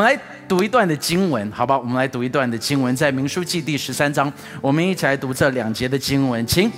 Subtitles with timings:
[0.00, 0.18] 我们来
[0.48, 1.78] 读一段的经文，好吧？
[1.78, 4.32] 我们来读一段的经文，在民书记第十三章，
[4.62, 6.72] 我们一起来读这两节的经文，请。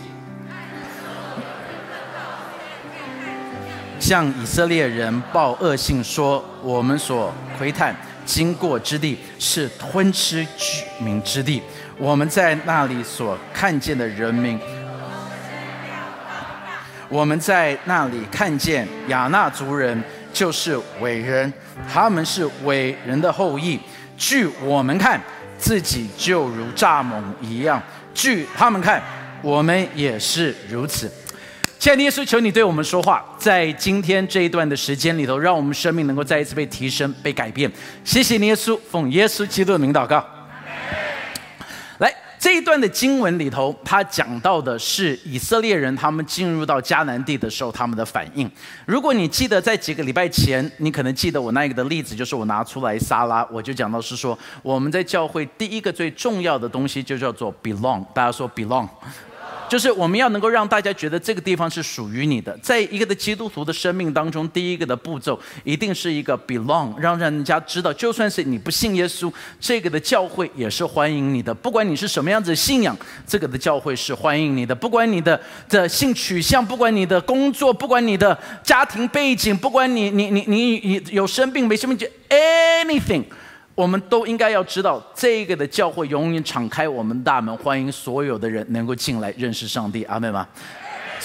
[4.01, 7.95] 向以色列人报恶信说：我们所窥探
[8.27, 11.63] 经过之地是吞吃居民之地，
[11.99, 14.59] 我们在那里所看见的人民，
[17.09, 20.03] 我们在那里看见亚纳族人
[20.33, 21.53] 就是伟人，
[21.93, 23.79] 他们是伟人的后裔。
[24.17, 25.21] 据我们看，
[25.59, 27.81] 自己就如蚱蜢一样；
[28.15, 29.03] 据他们看，
[29.43, 31.11] 我们也是如此。
[31.79, 37.69] 亲爱的耶稣，求你对我们说话，在今天这一段的时间里头，让我们生命能够再一次被提升、被改变。
[38.05, 40.25] 谢谢，耶稣，奉耶稣基督的名祷告。
[42.43, 48.51] 这一段的经文里头，他讲到的是以色列人他们进入到迦南地的时候，他们的反应。
[48.85, 58.05] 如果你记得在几个礼拜前，你可能记得我那个的例子，就是我拿出来沙拉，我就讲到是说，我们在教会第一个最重要的东西就叫做 belong。
[58.13, 58.89] 大家说 belong。
[59.73, 71.55] 就是我们要能够让大家觉得这个地方是属于你的，在一个的基督徒的生命当中，第一个的步骤一定是一个 belong，让人家知道，就算是你不信耶稣，这个的教会也是欢迎你的。
[71.55, 72.95] 不管你是什么样子的信仰，
[73.27, 74.75] 这个的教会是欢迎你的。
[74.75, 83.25] 不管你的的性取向，不管你的工作，不管你的家庭背景，不管你你你你你有生病没生病，就 anything。
[83.83, 90.05] 我们都应该要知道，这个的教会永远敞开我们大门，欢迎所有的人能够进来认识上帝。
[90.05, 90.47] 阿妹吗？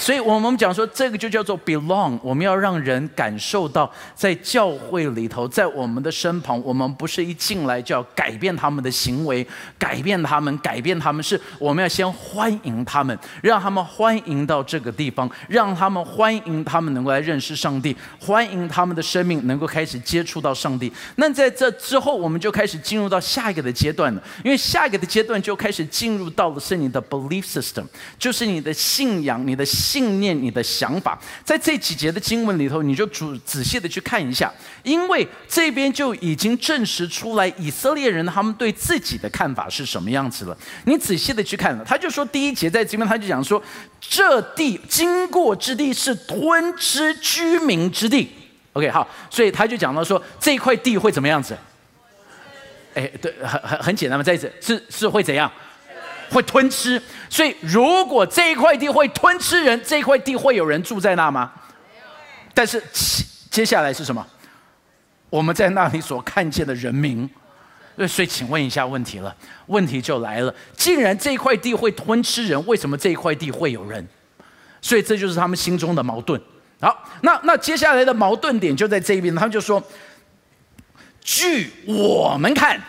[0.00, 2.16] 所以，我们讲说，这个就叫做 belong。
[2.22, 9.44] 我们要让人感受到，在教会里头，在我们的身旁，我们不是一进来就要改变他们的行为，
[9.76, 20.92] 改变他们，改变他们，是我们要先欢迎他们，让他们欢迎到这个地方，让他们欢迎他们能够来认识上帝，欢迎他们的生命能够开始接触到上帝。
[21.16, 27.84] 那在这之后，我们就开始进入到下一个的阶段了，因为下一个的阶段就开始进入到的是你的 belief system，
[28.16, 29.66] 就是你的信仰，你的。
[29.88, 40.56] 信念你的想法，在这几节的经文里头，你就仔仔细的去看一下，因为这边就已经证实出来以色列人他们对自己的看法是什么样子了。
[40.84, 43.62] 你仔细的去看了，他就说第一节在这边他就讲说，
[43.98, 48.28] 这地经过之地是吞吃居民之地。
[48.74, 51.56] OK，好，所以他就讲到说这块地会怎么样子？
[52.94, 55.50] 哎，对，很很很简单嘛，在这是是会怎样？
[56.30, 57.00] 会吞吃，
[57.30, 61.52] 所以如果这一块地会吞吃人，这一块地会有人住在那吗？
[62.54, 62.82] 但是
[63.50, 64.26] 接下来是什么？
[65.30, 67.28] 我们在那里所看见的人民，
[68.08, 69.34] 所以请问一下问题了，
[69.66, 74.06] 问题就来了：既然这一块地会吞吃人，为什么这一块地会有人？
[74.80, 76.40] 所以这就是他们心中的矛盾。
[76.80, 79.82] 好，那那接下来的矛盾点就在这一边，他们就说：
[81.20, 82.80] 据我们看。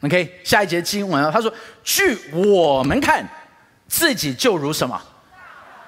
[0.00, 1.50] OK，下一节经文啊，他说
[1.82, 3.26] ：“据我们看，
[3.88, 5.00] 自己就如什么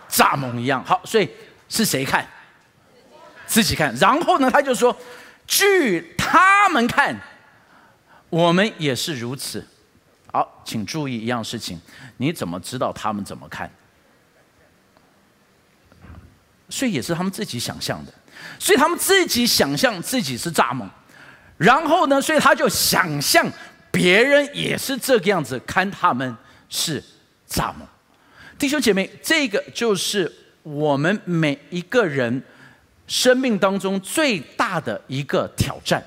[0.09, 1.31] 蚱蜢一样。”好，所以
[1.69, 2.27] 是谁看？
[3.47, 3.95] 自己看。
[3.97, 4.97] 然后呢，他就说
[5.47, 7.17] ：“据他们看，
[8.29, 9.67] 我们也是如此。”
[10.33, 11.81] 好，请注意一样事情，
[12.19, 13.71] 你怎么知道他们怎么看？
[16.69, 18.13] 所以也是他们自己想象的，
[18.59, 20.89] 所以他们自己想象自己是蚱蜢，
[21.57, 23.51] 然后呢，所以他就想象。
[23.93, 26.37] 别人也是这个样子看他们
[26.69, 27.03] 是
[27.49, 27.87] 蚱蜢，
[28.59, 30.31] 弟兄姐妹，这个就是
[30.63, 32.43] 我们每一个人
[33.07, 36.03] 生命当中最大的一个挑战。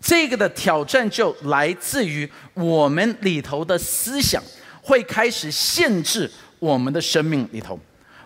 [0.00, 4.40] 这个的挑战就来自于我们里头的思想
[4.80, 6.30] 会开始限制
[6.60, 7.78] 我们的生命里头。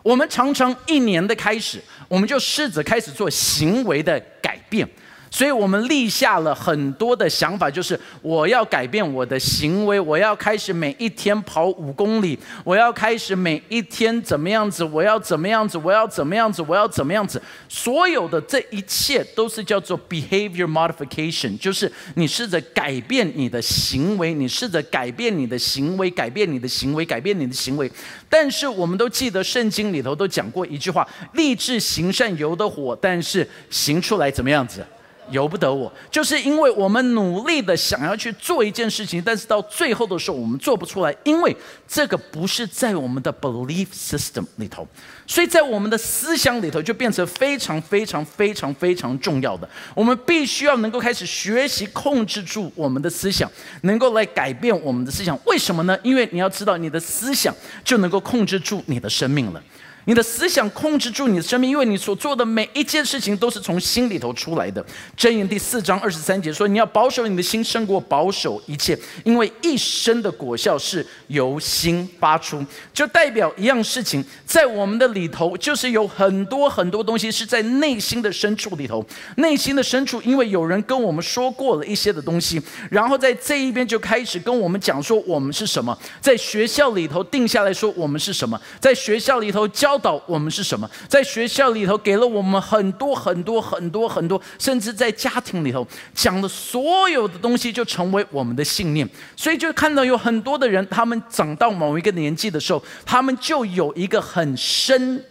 [0.02, 4.86] 我们常常一年的开始，我们就试着开始做行为的改变。
[5.34, 17.40] 所以我们立下了很多的想法，就是我要改变我的行为，我要开始每一天跑五公里，我要开始每一天怎么样子，我要怎么样子，我要怎么样子，我要怎么样子。
[17.66, 27.90] 所有的这一切都是叫做 behavior modification，就是你试着改变你的行为，你试着改变你的行为，改变你的行为，改变你的行为。
[28.28, 34.84] 但是我们都记得圣经里头都讲过一句话：立志行善由得火，但是行出来怎么样子？
[35.30, 44.86] 由不得我，就是因为我们努力的想要去做一件事情，但是到最后的时候我们做不出来，因为这个不是在我们的 belief system 里头，
[45.26, 49.68] 所以在我们的思想里头就变成非常非常非常非常重要的。
[49.94, 53.50] 我们必须要能够开始学习控制住我们的思想，
[53.82, 55.38] 能够来改变我们的思想。
[55.46, 55.98] 为什么呢？
[56.02, 57.54] 因为你要知道，你的思想
[57.84, 59.62] 就能够控制住你的生命了。
[60.06, 64.84] 你的思想控制住你的生命，因为你所做的每一件事情都是从心里头出来的。
[65.16, 79.06] 箴言第四章二十三节说：“你要保守你的心，胜过保守一切，因为一生的果效是由心发出。”就代表一样事情，在我们的里头，就是有很多很多东西是在内心的深处里头。
[79.36, 82.60] 内心的深处，因为有人跟我们说过了一些的东西，
[82.90, 89.91] 然后在这一边就开始跟我们讲说我们是什么，在学校里头定下来说我们是什么，在学校里头教。
[89.92, 90.90] 教导我们是什么？
[91.06, 99.06] 在学校里头给了我们很多很多很多很多，甚至在家庭里头讲的所有的东西，就成为我们的信念。
[99.36, 105.22] 所以就看到有很多的人，他们长到某一个年纪的时候，他们就有一个很深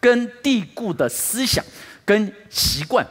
[0.00, 1.64] 根蒂固的思想
[2.04, 3.06] 跟习惯。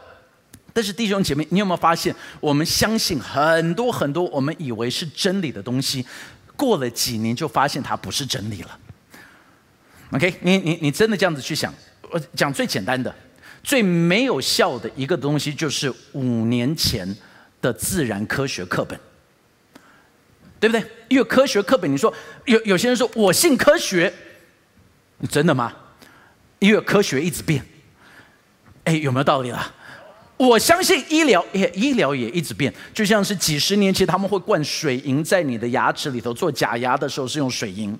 [0.73, 6.05] 但是弟兄姐妹，你有没有发现，我们相信很多很多我们以为是真理的东西，
[6.57, 8.77] 过了几年就发现它不是真理了。
[10.11, 11.73] OK，你你你真的这样子去想？
[12.09, 13.13] 我讲最简单的、
[13.61, 17.05] 最没有效的一个东西，就是五年前
[17.61, 18.97] 的自然科学课本，
[20.59, 20.81] 对不对？
[21.09, 22.13] 因为科学课本，你说
[22.45, 24.13] 有有些人说我信科学，
[25.29, 25.73] 真的吗？
[26.59, 27.61] 因为科学一直变，
[28.85, 29.73] 哎，有没有道理啦？
[30.37, 37.97] 我相信医疗，也医疗也一直变，就像是几十年前他们会灌水银在你的牙齿里头做假牙的时候是用水银。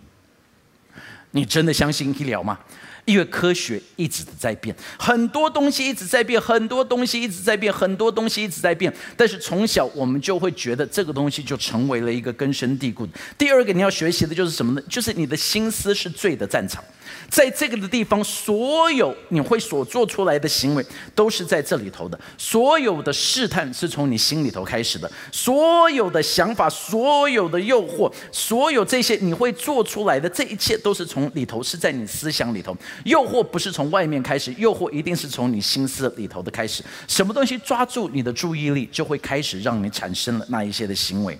[1.32, 2.58] 你真的相信医疗吗？
[3.06, 8.94] 因为科学一直在变，很多东西一直在变，很多东西一直在变，很多东西一直在变。
[9.16, 13.14] 但是从小我们就会觉得这个东西就成为了一个根深蒂固的。
[13.38, 14.82] 第二个你要学习的就是什么呢？
[14.90, 16.84] 就是你的心思是罪的战场。
[17.30, 22.18] 在这个的地方，所有你会所做出来的行为，都是在这里头的。
[22.38, 32.76] 所有的试探是从你心里头开始的，所有的想法，所有的诱惑，所有这些你会做出来的这一切，都是从里头，是在你思想里头。
[33.04, 36.82] 诱惑不是从外面开始，诱惑一定是从你心思里头的开始。
[37.08, 41.38] 什么东西抓住你的注意力，就会开始让你产生了那一些的行为。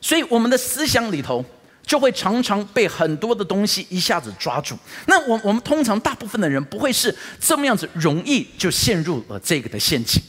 [0.00, 1.44] 所以，我们的思想里头。
[1.86, 4.76] 就会常常被很多的东西一下子抓住。
[5.06, 10.22] 那我我们通常大部分的人不会是这么样子容易就陷入了这个的陷阱。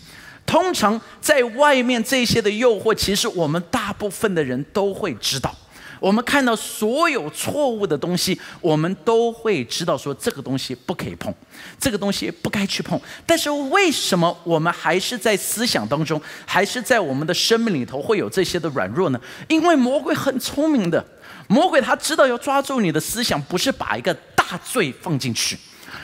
[0.46, 5.56] 通常在外面这些的诱惑，其实我们大部分的人都会知道。
[6.00, 11.34] 我们看到所有错误的东西，我们都会知道说这个东西不可以碰，
[11.80, 13.00] 这个东西不该去碰。
[13.26, 19.20] 但是为什么我们还是在思想当中，还是在我们的生命里头会有这些的软弱呢？
[19.48, 21.04] 因为魔鬼很聪明的。
[21.48, 25.58] 魔鬼他知道要抓住你的思想，不是把一个大罪放进去。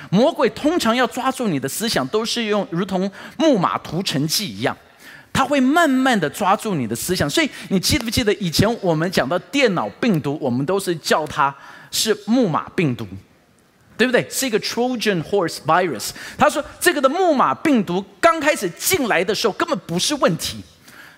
[0.09, 4.75] 魔鬼通常要抓住你的思想，都是用如同木马屠城记一样，
[5.31, 7.29] 他会慢慢的抓住你的思想。
[7.29, 11.53] 所以你记不记得以前我们讲到电脑病毒，我们都是叫它
[11.89, 13.07] 是木马病毒，
[13.97, 14.27] 对不对？
[14.29, 16.09] 是一个 Trojan Horse Virus。
[16.37, 20.61] 他说这个的木马病毒刚开始进来的时候根本不是问题。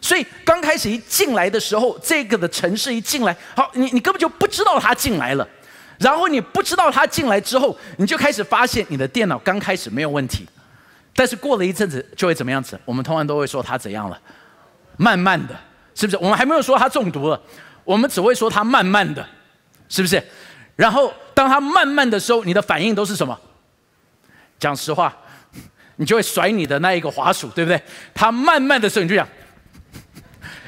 [0.03, 5.47] 所以刚开始一进来的时候，这个的城市一进来，好，你你根本就不知道他进来了，
[5.97, 10.45] 然后你不知道他进来之后，你就开始发现你的电脑刚开始没有问题，
[11.15, 12.77] 但是过了一阵子就会怎么样子？
[12.83, 14.19] 我们通常都会说他怎样了，
[14.97, 15.57] 慢慢的，
[15.95, 16.17] 是不是？
[16.17, 17.41] 我们还没有说他中毒了，
[17.85, 19.25] 我们只会说他慢慢的，
[19.87, 20.21] 是不是？
[20.75, 23.39] 然后当他慢慢的时候，你的反应都是什么？
[24.59, 25.15] 讲实话，
[25.95, 27.81] 你就会甩你的那一个滑鼠，对不对？
[28.13, 29.25] 他慢慢的时候，你就讲。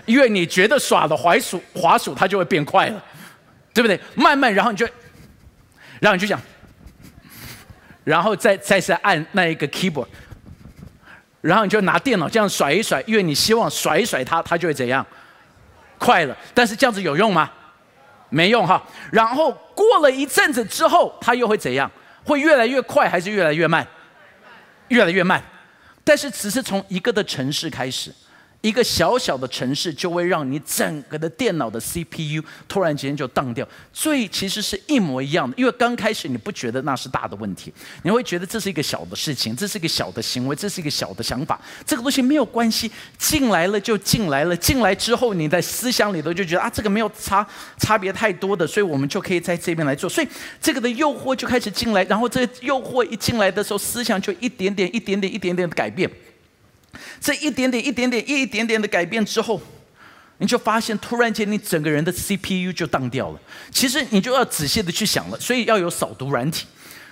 [0.05, 3.03] 因为你觉得耍的滑鼠滑鼠它就会变快了，
[3.73, 3.99] 对不对？
[4.15, 4.87] 慢慢，然后你就，
[5.99, 6.39] 然后你就讲，
[8.03, 10.07] 然后再再次按那一个 keyboard，
[11.41, 15.05] 然后你就拿电脑这样甩一甩，因为你希望甩一甩它，它就会怎样，
[15.97, 16.37] 快了。
[16.53, 17.51] 但是这样子有用吗？
[18.29, 18.83] 没用哈。
[19.11, 21.89] 然后过了一阵子之后，它又会怎样？
[22.23, 23.85] 会越来越快还是越来越慢？
[24.89, 25.43] 越来越慢。
[26.03, 28.13] 但是只是从一个的城市开始。
[28.65, 35.55] 一个小小的城市就会让你整个的电脑的 CPU 突然间就当掉，所以其实是一模一样的。
[35.55, 44.57] 因为刚开始你不觉得那是大的问题，你会觉得这是一个小的事情，这是一个小的行为，这是一个小的想法，这个东西没有关系，进来了就进来了。
[44.57, 50.09] 进来之后，你在思想里头就觉得啊，这个没有差差别太多的，所以我们就可以在这边来做。
[50.09, 50.27] 所以
[50.59, 56.09] 这个的诱惑就开始进来，然后这诱惑一进来的时候，思想就一点点、一点点、一点点的改变。
[57.19, 59.61] 这一点点、一点点、一点点的改变之后，
[60.37, 63.39] 你就发现，突然间你整个人的 CPU 就当掉了。
[63.71, 66.65] 其实你就要仔细的去想了，所以要有扫毒软体。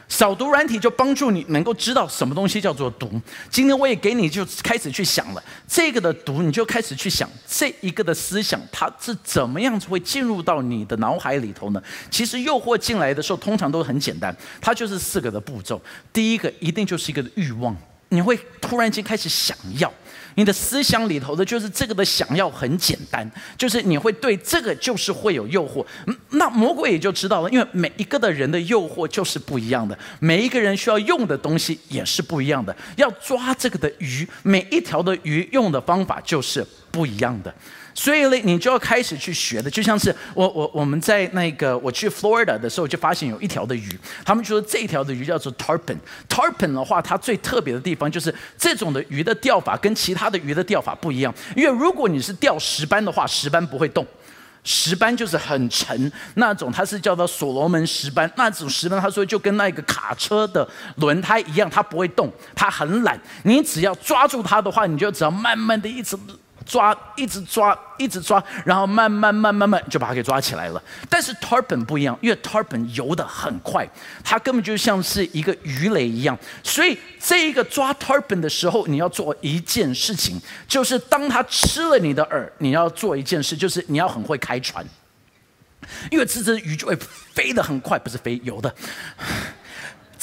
[0.09, 3.09] 扫毒软体就帮助你能够知道什么东西叫做毒。
[3.49, 11.81] 今天我也给你就开始去想了，这个的毒你就开始去想这一个的思想，它是怎么样子会进入到你的脑海里头呢？
[12.11, 15.81] 其实诱惑进来的时候，通常都很简单，它就是四个的步骤。
[16.11, 17.75] 第一个一定就是一个欲望，
[18.13, 19.91] 你会突然间开始想要。
[20.36, 25.86] 你的思想里头的，就是这个的想要很简单，就是你会对这个就是会有诱惑。
[26.32, 32.75] 那魔鬼也就知道了，因为每一个的人的诱惑就是不一样的，每一个人需要用的东西也是不一样的。
[32.96, 37.51] 要抓这个的鱼，每一条的鱼用的方法就是不一样的。
[37.95, 45.97] 所以呢，你就要开始去学的，就像是我我我们在那个我去 Florida 的时候，就发现有一条的鱼，他们说这条的鱼叫做 tarpon。
[46.27, 51.33] tarpon 的话，它最特别的地方就是这种的鱼的钓法跟其他的鱼的钓法不一样。
[51.55, 54.03] 因为如果你是钓石斑的话，石斑不会动，
[54.63, 58.27] 石斑就是很沉那种，它是叫做所罗门石斑。
[58.35, 63.21] 那种石斑，他说就跟那个卡车的轮胎一样，它不会动，它很懒。
[63.43, 66.17] 你只要抓住它的话，你就只要慢慢的一直。
[66.65, 70.82] 抓，一直抓，一直抓，然后慢慢、慢、慢慢就把它给抓起来了。
[71.10, 73.88] 但是 tarpon 不一样，因为 tarpon 游得很快，
[74.24, 76.38] 它根本就像是一个鱼雷一样。
[76.63, 84.86] 所以这一个抓 tarpon 的时候，你要做一件事情，就是当它吃了你的饵，你要做一件事，就是你要很会开船，
[86.10, 86.96] 因为这只鱼就会
[87.34, 88.74] 飞得很快，不是飞游的。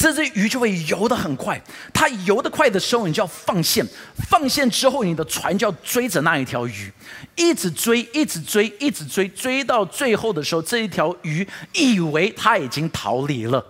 [0.00, 3.86] 这只鱼就会游得很快，它游得快的时候，你就要放线。
[4.30, 6.90] 放线之后，你的船就要追着那一条鱼，
[7.36, 13.62] 一直追，一直追，一直追，追到最后的时候，这一条鱼以为它已经逃离了，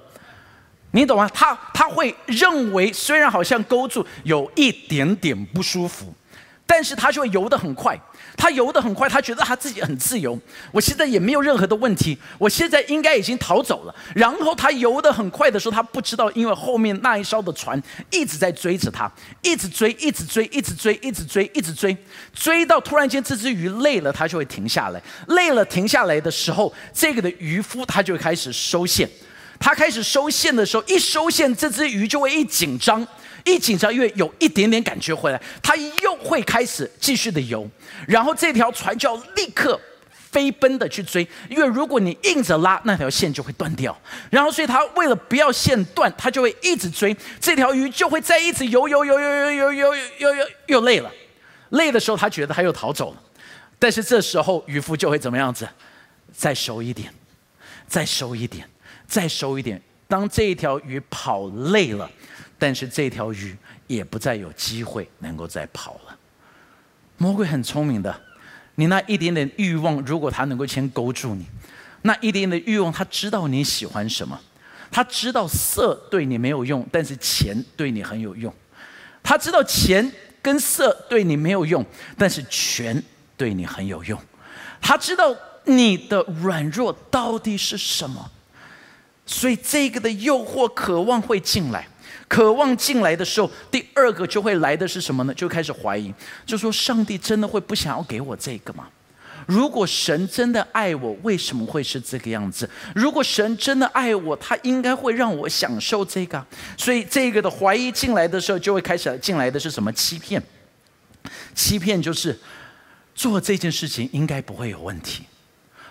[0.93, 1.29] 你懂吗？
[1.35, 6.15] 它它会认为，虽然好像勾住有一点点不舒服，
[6.71, 7.99] 但是它就会游得很快。
[8.37, 10.39] 他游得很快，他觉得他自己很自由。
[10.71, 13.95] 我现在也没有任何的问题，我现在应该已经逃走了。
[14.15, 19.11] 然后他游得很快的时候，他不知道，因为后面那一艘的船一直在追着他，
[19.43, 21.95] 一直追，一直追，一直追，一直追，一直追，
[22.33, 25.03] 追到突然间这只鱼累了，它就会停下来。
[25.27, 29.11] 累了停下来的时候，这个的渔夫他就开始收线。
[29.59, 33.07] 他开始收线的时候，一收线，这只鱼就会一紧张。
[33.45, 37.69] 一紧张，因为有一点点感觉回来，他又会开始继续的游，
[38.07, 39.81] 然后这条船就要立刻
[40.31, 43.97] 飞奔的去追，因为如果你硬着拉，那条线就会断掉。
[44.31, 51.11] 然后，所以他为了不要线断，他就会一直追这条鱼，就会再一直游游游游游游游游游又累了，
[51.71, 53.23] 累的时候他觉得他又逃走了，
[53.79, 55.69] 但是这时候渔夫就会怎么样子？
[56.33, 57.13] 再收一点，
[57.89, 58.69] 再收一点，
[59.07, 59.83] 再收一点。
[60.07, 62.09] 当这一条鱼跑累了。
[62.61, 66.17] 但是这条鱼也不再有机会能够再跑了。
[67.17, 68.21] 魔鬼很聪明的，
[68.75, 71.47] 你那一点点欲望，如果他能够先勾住你，
[72.03, 74.39] 那一点点欲望，他知道你喜欢什么，
[74.91, 78.55] 他知道色对你没有用，但是钱对你很有用。
[79.23, 80.13] 他知道钱
[80.43, 81.85] 跟色对你没有用，
[82.17, 83.03] 但是权
[83.37, 84.21] 对你很有用。
[84.81, 88.31] 他知道你的软弱到底是什么，
[89.25, 91.87] 所以这个的诱惑、渴望会进来。
[92.31, 95.35] 渴望进来的时候，第二个就会来的是什么呢？
[95.35, 96.15] 就开始怀疑，
[96.47, 98.87] 就说上帝真的会不想要给我这个吗？
[99.47, 102.71] 如果神真的爱我，为什么会是这个样子？
[102.95, 106.47] 如果神真的爱我，他应该会让我享受这个。
[106.77, 109.93] 所以这个的怀疑进来的时候，就会开始进来的是什么？
[109.93, 110.41] 欺骗。
[111.53, 112.39] 欺骗就是
[113.17, 115.25] 做这件事情应该不会有问题，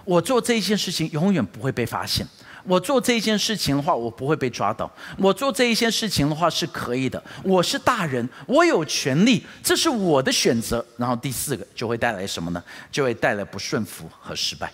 [0.05, 2.25] 我做这件事情永远不会被发现。
[2.63, 4.91] 我做这一件事情的话，我不会被抓到。
[5.17, 7.21] 我做这一件事情的话是可以的。
[7.43, 10.85] 我是大人，我有权利，这是我的选择。
[10.97, 12.63] 然后第四个就会带来什么呢？
[12.91, 14.71] 就会带来不顺服和失败。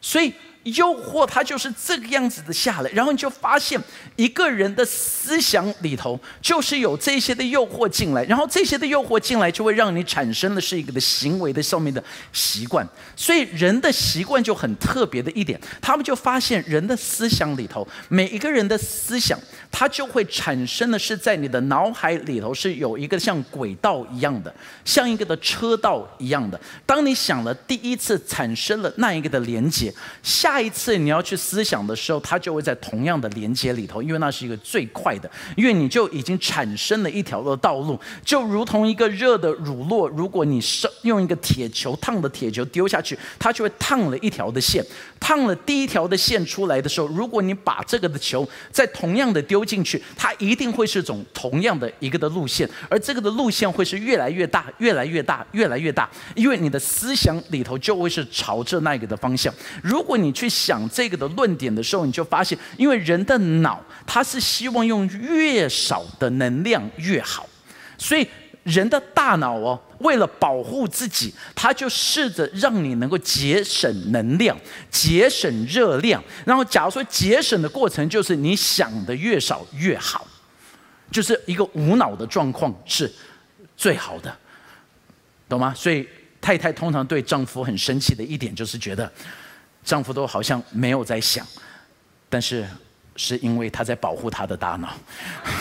[0.00, 0.32] 所以。
[0.64, 3.80] 诱惑它就是这个样子的下来，然后你就发现
[4.14, 12.02] 一个人的思想里头就是有这些的诱惑进来，然后这些的诱惑进来就会让你产生的是一个的行为的上面的
[12.32, 12.86] 习惯。
[13.16, 19.36] 所以人的习惯就很特别的一点，他们就发现人的思想里头，每一个人的思想，
[19.72, 24.54] 它就会产生的是在你的脑海里头是有一个像轨道一样的，
[24.84, 26.60] 像一个的车道一样的。
[26.86, 29.92] 当你想了第一次产生了那一个的连接，
[30.22, 30.51] 下。
[30.52, 44.84] 下一次你要去思想的时候，它就会在同样的连接里头，因为那是一个最快的，因为你就已经产生了一条的道路，就如同一个热的乳酪，如果你是用一个铁球烫的铁球丢下去，它就会烫了一条的线，
[45.18, 59.50] 烫了第一条的线出来的时候，如果你把这个的球再同样的丢进去，它一定会是种同样的一个的路线，而这个的路线会是越来越大，越来越大，越来越大，因为你的思想里头就会是朝着那个的方向，
[59.82, 60.30] 如果你。
[60.42, 67.48] 去想这个的论点的时候，你就发现，因为人的脑它是希望用越少的能量越好，
[67.96, 68.26] 所以
[68.64, 74.56] 人的大脑哦，为了保护自己，他就试着让你能够节省能量、
[74.90, 76.22] 节省热量。
[76.44, 80.26] 然后，假如说节省的过程就是你想的越少越好，
[81.10, 83.12] 就是一个无脑的状况是
[83.76, 84.36] 最好的，
[85.48, 85.72] 懂吗？
[85.76, 86.08] 所以。
[86.42, 89.08] 太太通常对丈夫很生气的一点，就是觉得
[89.84, 91.46] 丈夫都好像没有在想，
[92.28, 92.66] 但是
[93.16, 94.88] 是因为他在保护他的大脑，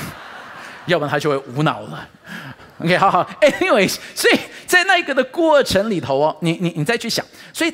[0.85, 2.07] 要不然他就会无脑了。
[2.79, 7.73] OK，好好，Anyway，所以在那一个的过程里头哦，你你你再去想，所以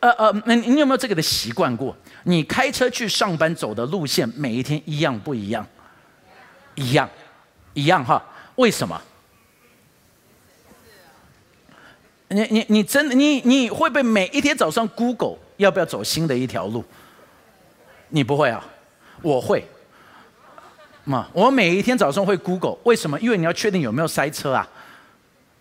[0.00, 1.96] 呃呃，那你有没有这个的习惯过？
[2.24, 5.66] 你开车去上班走的路线，每一天一样不一样？
[6.74, 7.08] 一样，
[7.74, 8.22] 一样哈？
[8.56, 9.00] 为什么？
[12.28, 16.82] 你你你真的你你会不会每一天早上 Google 要不要走新的一条路？
[18.08, 18.64] 你不会啊，
[19.22, 19.64] 我会。
[21.04, 23.18] 嘛，我每一天早上会 Google，为什么？
[23.20, 24.68] 因为你要确定有没有塞车啊。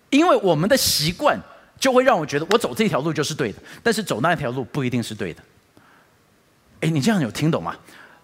[0.10, 1.40] 因为我们的习惯
[1.80, 5.42] 就会让我觉得我走这条路就是对的，但是走那条路不一定是对的。
[6.82, 7.76] 哎，你这样有听懂吗？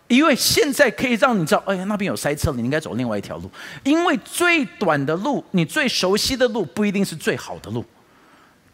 [0.07, 3.49] 因为现在可以让你知道，哎呀那边有塞车了，你应该走另外一条路。
[3.83, 7.83] 因为最短的路，你最熟悉的路不一定是最好的路。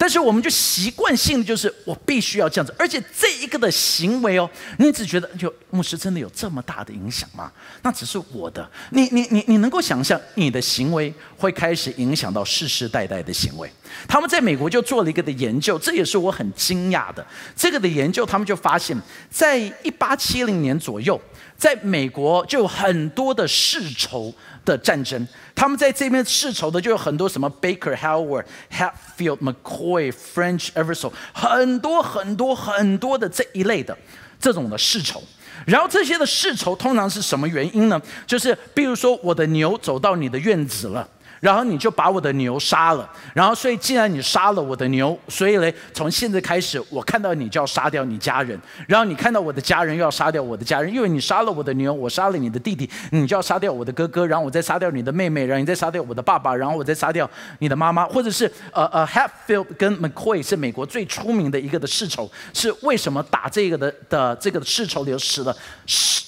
[0.02, 7.52] 但是我们就习惯性的就是我必须要这样子，而且这一个的行为哦，你只觉得就牧师真的有这么大的影响吗？
[7.84, 13.72] 那只是我的，你你你你能够想象你的行为会开始影响到世世代代的行为？
[14.08, 17.24] 他们在美国就做了一个的研究，这也是我很惊讶的。
[17.56, 21.22] 这个的研究他们就发现，在一八七零年左右，
[21.56, 24.34] 在美国就有很多的世仇。
[24.64, 33.98] 的战争，他们在这边世仇的就有很多什么 Baker Howard Hatfield McCoy French Eversole，很多很多很多的这一类的
[34.40, 35.24] 这种的世仇。
[35.66, 38.02] 然后这些的世仇通常是什么原因呢？
[38.26, 41.08] 就是比如说我的牛走到你的院子了。
[41.42, 48.58] 然后你就把我的牛杀了，然后所以既然你杀了我的牛，所以呢，从现在开始我看到你就要杀掉你家人，
[48.88, 57.28] 然后你看到我的家人又要杀掉我的家人，因为你杀了我的牛，我杀了你的弟弟，你就要杀掉我的哥哥，然后我再杀掉你的妹妹，然后你再杀掉我的爸爸，然后我再杀掉
[57.58, 66.22] 你的妈妈，或者是呃呃，Hatfield 跟 McCoy 是美国最出名的一个的世仇，是为什么打这个的的这个世仇里死了十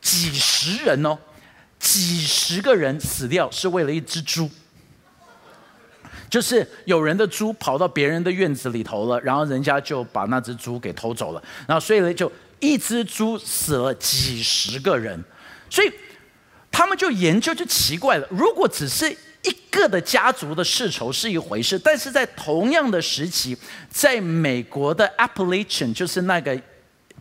[0.00, 1.18] 几十人哦。
[1.92, 4.48] 几十个人死掉是为了一只猪，
[6.30, 15.20] 就是有人的猪跑到别人的院子里头了，然后人家就把那只猪给偷走了，然后所以呢，就一只猪死了几十个人，
[15.68, 15.92] 所以
[16.70, 19.10] 他们就研究就奇怪了，如果只是
[19.42, 23.58] 一个的家族的世仇是一回事，但是在同样的时期，
[23.90, 26.56] 在美国的 Appalachian 就是那个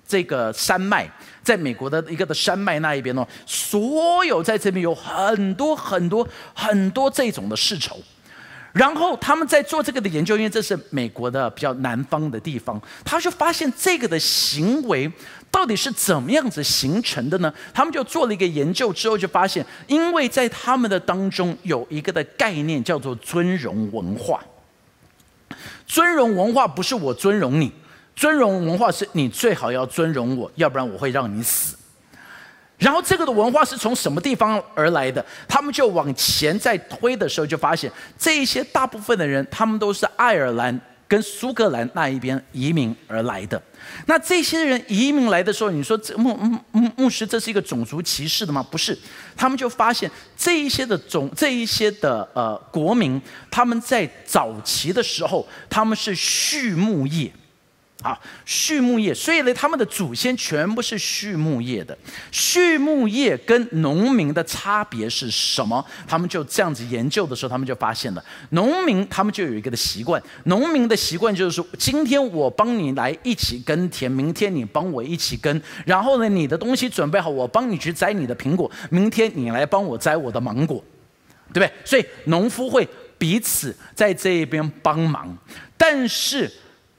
[0.07, 1.11] 这个山脉。
[1.49, 7.97] 在美国的一个的山脉那一边哦，所有在这边有很多很多很多这种的世仇，
[8.71, 15.11] 然后他们在做这个的研究，因为这是美国的比较南方的地方，他就发现这个的行为
[15.49, 17.51] 到底是怎么样子形成的呢？
[17.73, 24.39] 他们就做了一个研究之后，就发现，因为在他们的当中有一个的概念叫做尊荣文化，
[25.87, 27.71] 尊荣文化不是我尊荣你。
[28.19, 31.77] 尊荣文化是你最好要尊荣我，要不然我会让你死。
[32.77, 35.25] 然后这个的文化是从什么地方而来的？
[35.47, 40.77] 他们就往前在推的时候，就发现这一些大部分的人，他们都是爱尔兰
[41.07, 43.61] 跟苏格兰那一边移民而来的。
[44.05, 48.61] 那这些人移民来的时候，你说牧牧牧牧师这是一个种族歧视的吗？
[48.69, 48.99] 不是，
[49.37, 57.31] 他们就发现这一些的种这一些的呃国民，他们在早期的时候，他们是畜牧业。
[58.01, 61.97] 啊，畜牧业，所以呢，他们的祖先全部是畜牧业的。
[62.31, 65.85] 畜牧业跟农民的差别是什么？
[66.07, 80.81] 他们就这样子研究的时候，他们就发现了，农民他们就有一个的习惯，农民的习惯就是说，今天我帮你来一起耕田，明天你帮我一起耕，然后呢，你的东西准备好，我帮你去摘你的苹果，明天你来帮我摘我的芒果，
[81.51, 81.71] 对不对？
[81.83, 85.37] 所以农夫会彼此在这一边帮忙，
[85.77, 86.49] 但是。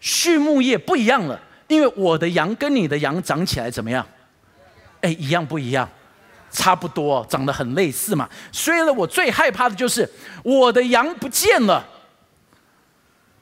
[0.00, 4.06] 畜牧业不一样了，因为我的羊跟你的羊长起来怎么样？
[5.02, 5.88] 哎，一样不一样？
[6.50, 8.28] 差不多，长得很类似嘛。
[8.50, 10.10] 所以呢，我最害怕的就是
[10.42, 11.86] 我的羊不见了。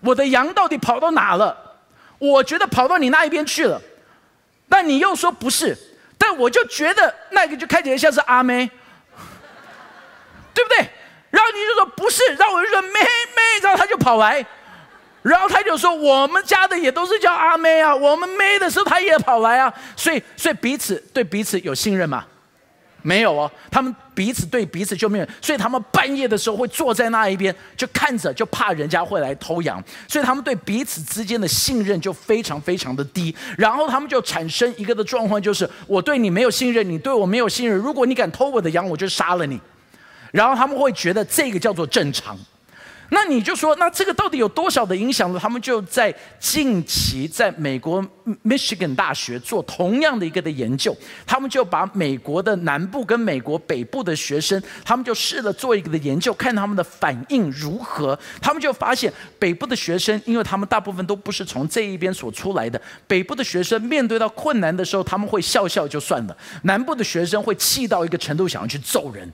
[0.01, 1.57] 我的羊到底跑到哪了？
[2.19, 3.81] 我觉得跑到你那一边去了，
[4.69, 5.77] 但你又说不是，
[6.19, 8.69] 但我就觉得那个就看起来像是阿妹，
[10.53, 10.89] 对不对？
[11.31, 14.45] 然后你就说不是，然后我就说妹妹，然后他就跑来。
[15.23, 22.25] 然后他就说：“我们家的也都是叫阿妹啊，我们妹的时候他也跑来啊。”所以，所以彼此对彼此有信任吗？
[23.03, 33.35] 没有哦，他们彼此对彼此就没有，所以他们半夜的时候会坐在那一边，就看着，就怕人家会来偷羊，所以他们对彼此之间的信任就非常非常的低。
[33.57, 37.79] 然后他们就产生一个的状况，就是我对你没有信任，你对我没有信任。
[37.79, 39.61] 如果你敢偷我的羊，我就杀了你。
[40.33, 42.37] 然后他们会觉得这个叫做正常。
[43.11, 45.39] 那你就说，那这个到底有多少的影响呢？
[45.41, 48.05] 他们就在近期在美国
[48.45, 50.95] Michigan 大学做同样的一个的研究，
[51.27, 58.19] 他们就把美国的南部跟美国北部的学生，他们就试了做一个的研究，看他们的反应如何。
[58.43, 69.33] 他们就发现，北部的学生，因为他们大部分都不是从这一边所出来的，北部的学生面对到困难的时候，他们会笑笑就算了；南部的学生会气到一个程度，想要去揍人。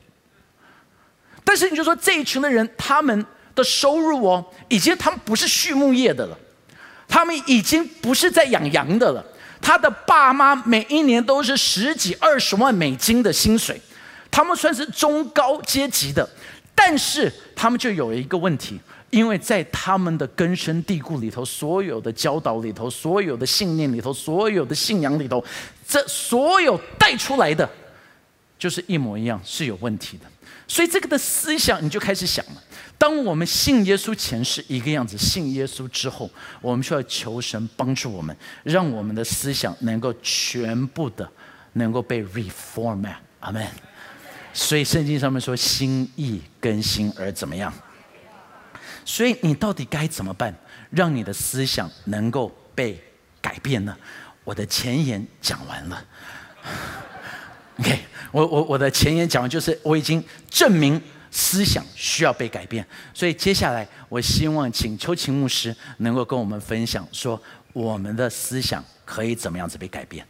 [1.42, 3.26] 但是你就说这一群的人，他们。
[3.54, 6.38] 的收入哦，已经他们不是畜牧业的了，
[7.06, 9.24] 他们已经不是在养羊的了。
[9.60, 13.80] 他的爸妈每一年都是十几二十万美金的薪水，
[14.30, 16.28] 他们算是中高阶级的，
[16.74, 25.42] 但是他们就有一个问题，因为在他们的根深蒂固里头，所有的教导里头，所有的信念里头，所有的信仰里头，
[25.88, 27.66] 这所有带出来的
[28.58, 30.26] 就是一模一样，是有问题的。
[30.66, 32.62] 所以这个的思想你就开始想了。
[32.96, 36.30] 当我们信耶稣前是一个样子，信耶稣之后，
[36.60, 41.28] 我们需要求神帮助我们，让我们的思想能够全部的
[41.72, 43.16] 能够被 reformat。
[43.40, 43.66] 阿门。
[44.52, 47.72] 所以圣经上面说，心意更新而怎么样？
[49.04, 50.54] 所以你到底该怎么办，
[50.90, 53.02] 让你的思想能够被
[53.42, 53.94] 改变呢？
[54.44, 56.04] 我的前言讲完了。
[57.78, 57.98] OK，
[58.32, 61.00] 我我我的前言讲完，就是我已经证明。
[61.36, 70.24] 思想需要被改变，所以接下来我希望请邱琴牧师能够跟我们分享，说我们的思想可以怎么样子被改变。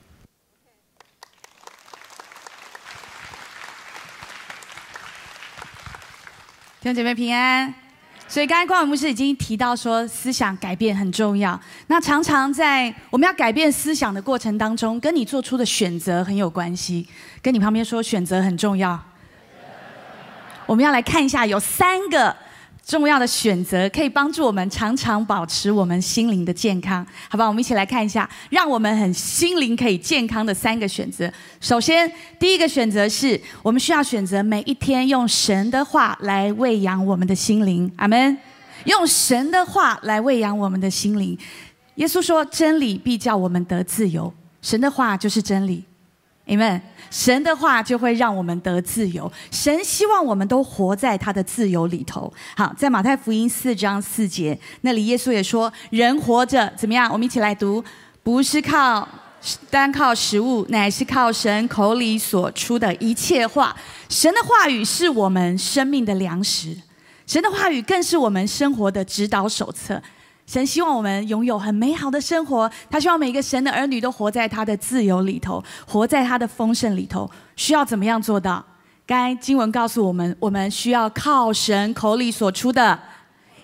[6.80, 7.83] 弟兄姐妹平安。
[8.26, 11.58] 所以刚才光伟牧师已经提到说，思想改变很重要。
[11.86, 17.06] 那常常在我们要改变思想的过程当中，跟你做出的选择很有关系。
[17.40, 18.98] 跟你旁边说，选择很重要。
[20.66, 22.34] 我们要来看一下，有三个
[22.84, 27.46] 重要的选择，可以帮助我们常常保持我们心灵的健康，好吧？
[27.46, 31.32] 我们一起来看一下，让我们很心灵可以健康的三个选择。
[31.60, 37.90] 首先，第一个选择是我们需要选择每一天用神的话来喂养我们的心灵。
[37.96, 38.36] 阿门。
[38.84, 41.38] 用神的话来喂养我们的心灵。
[41.94, 45.82] 耶稣说：“真理必叫我们得自由。”神的话就是真理。
[46.46, 46.80] Amen。
[47.10, 49.30] 神的话就会让我们得自由。
[49.50, 52.32] 神希望我们都活在他的自由里头。
[52.56, 57.82] 好，在马太福音四章四节那里，耶稣也说：“人活着怎么样？”我们一起来读
[58.24, 59.08] ：“不是靠
[59.70, 63.74] 单靠食物，乃是靠神口里所出的一切话。
[64.08, 66.76] 神的话语是我们生命的粮食，
[67.26, 70.02] 神的话语更是我们生活的指导手册。”
[70.46, 77.30] 神希望我们拥有很美好的生活，他希望每一个神的儿女都活在他的自由里头，活在他的丰盛里头。
[77.56, 78.64] 需要怎么样做到？
[79.06, 82.98] 该经文告诉我们，我们需要靠神口里所出的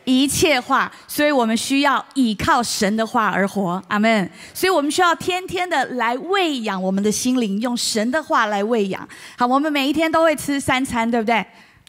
[0.05, 3.83] 一切话，所以我们需要倚靠神的话而活。
[3.89, 4.31] 阿门。
[4.55, 9.07] 所以我们需要天天的来喂养我们的心灵，用神的话来喂养。
[9.37, 11.45] 好，我们每一天都会吃三餐，对不对？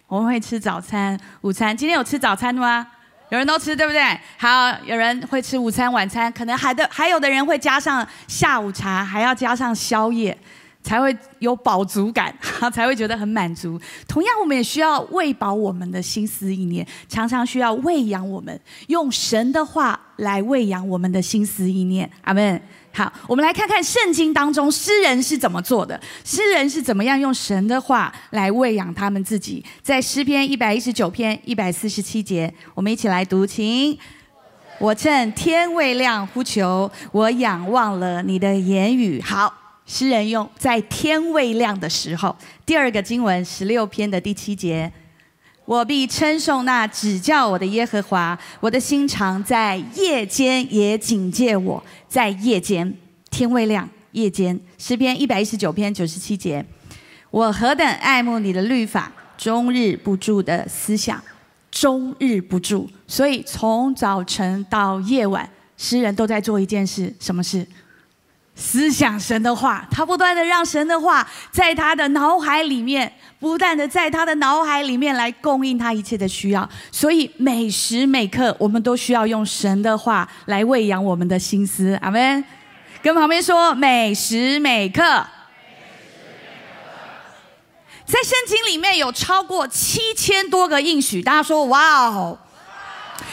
[0.07, 1.75] 我们会吃早餐、午餐。
[1.75, 2.85] 今天有吃早餐吗？
[3.31, 4.01] 有人都吃，对不对？
[4.37, 10.37] 好，有人会吃午餐、晚餐，可能还的还有的人会加上下午茶，还要加上宵夜，
[10.83, 12.35] 才会有饱足感，
[12.73, 13.79] 才会觉得很满足。
[14.05, 22.11] 同样，我们也需要喂饱我们的心思意念，常常需要喂养我们，用神的话来喂养我们的心思意念。
[22.23, 22.61] 阿门。
[22.93, 25.99] 好，我们来看看圣经当中诗人是怎么做的。
[26.25, 29.63] 诗人是怎么样用神的话来喂养他们自己？
[29.81, 33.97] 在诗篇一百一十九篇一百四十七节，我们一起来读，请。
[34.79, 39.21] 我趁天未亮呼求，我仰望了你的言语。
[39.21, 39.53] 好，
[39.85, 42.35] 诗人用在天未亮的时候。
[42.65, 44.91] 第二个经文十六篇的第七节。
[45.65, 52.93] 我必称颂那指教我的耶和华，我的心肠在夜间也警戒我，在夜间
[53.29, 56.65] 天未亮，夜间诗篇一百一十九篇九十七节，
[57.29, 61.23] 我何等爱慕你的律法，终日不住的思想，
[61.69, 62.89] 终日不住。
[63.07, 67.65] 所以从早晨到夜晚，诗人都在做一件事，什么事？
[68.55, 76.69] 思想神的话，他不断的让神的话在他的脑海里面，不断的在他的脑海里面来供应他一切的需要。
[76.91, 81.97] 所以每时每刻，我们都需要用神的话来喂养我们的心思。
[82.01, 82.43] 阿门。
[83.01, 85.01] 跟旁边说，每时每刻。
[88.05, 92.37] 在圣经里面有超过七千多个应许，大家说哇哦！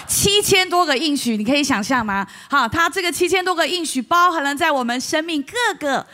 [0.09, 2.27] 七千多个应许，你可以想象吗？
[2.49, 6.05] 好，它这个七千多个应许包含了在我们生命各个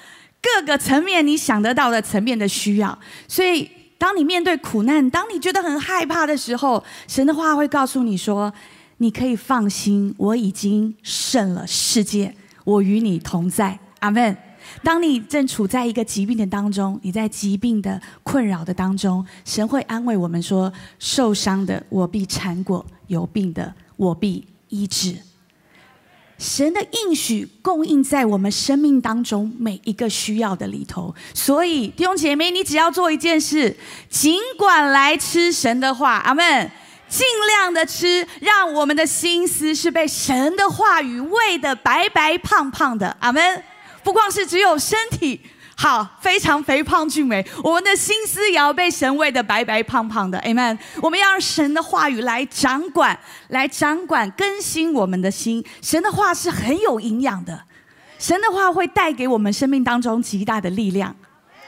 [0.43, 2.99] 各个层面你想得到的层面的需要。
[3.29, 8.53] 所以，当你面对苦难，当你觉得很害怕的时候，神的话会告诉你说
[8.99, 14.37] ：“你可以放心，我已经胜了世界，我与你同在。”阿门。
[14.83, 25.17] 当你正处在一个疾病的当中，你在疾病的困扰的当中，神会安慰我们说：“受伤的我必缠过，有病的。”我必医治。
[26.37, 33.77] 神的应许供应在我们生命当中每一个需要的里头，所以弟兄姐妹，你只要做一件事，
[34.11, 36.71] 尽管来吃神的话，阿门。
[37.07, 43.63] 尽量的吃，让我们的心思是被神的话语喂的白白胖胖的，阿门。
[44.03, 45.41] 不光是只有身体。
[45.85, 50.79] 好，非常肥胖俊美，我们的心思也要被神喂的白白胖胖的，Amen。
[51.03, 53.19] 我们要让神的话语来掌管，
[53.49, 55.63] 来掌管更新我们的心。
[55.83, 57.65] 神的话是很有营养的，
[58.19, 61.15] 神的话会带给我们生命当中极大的力量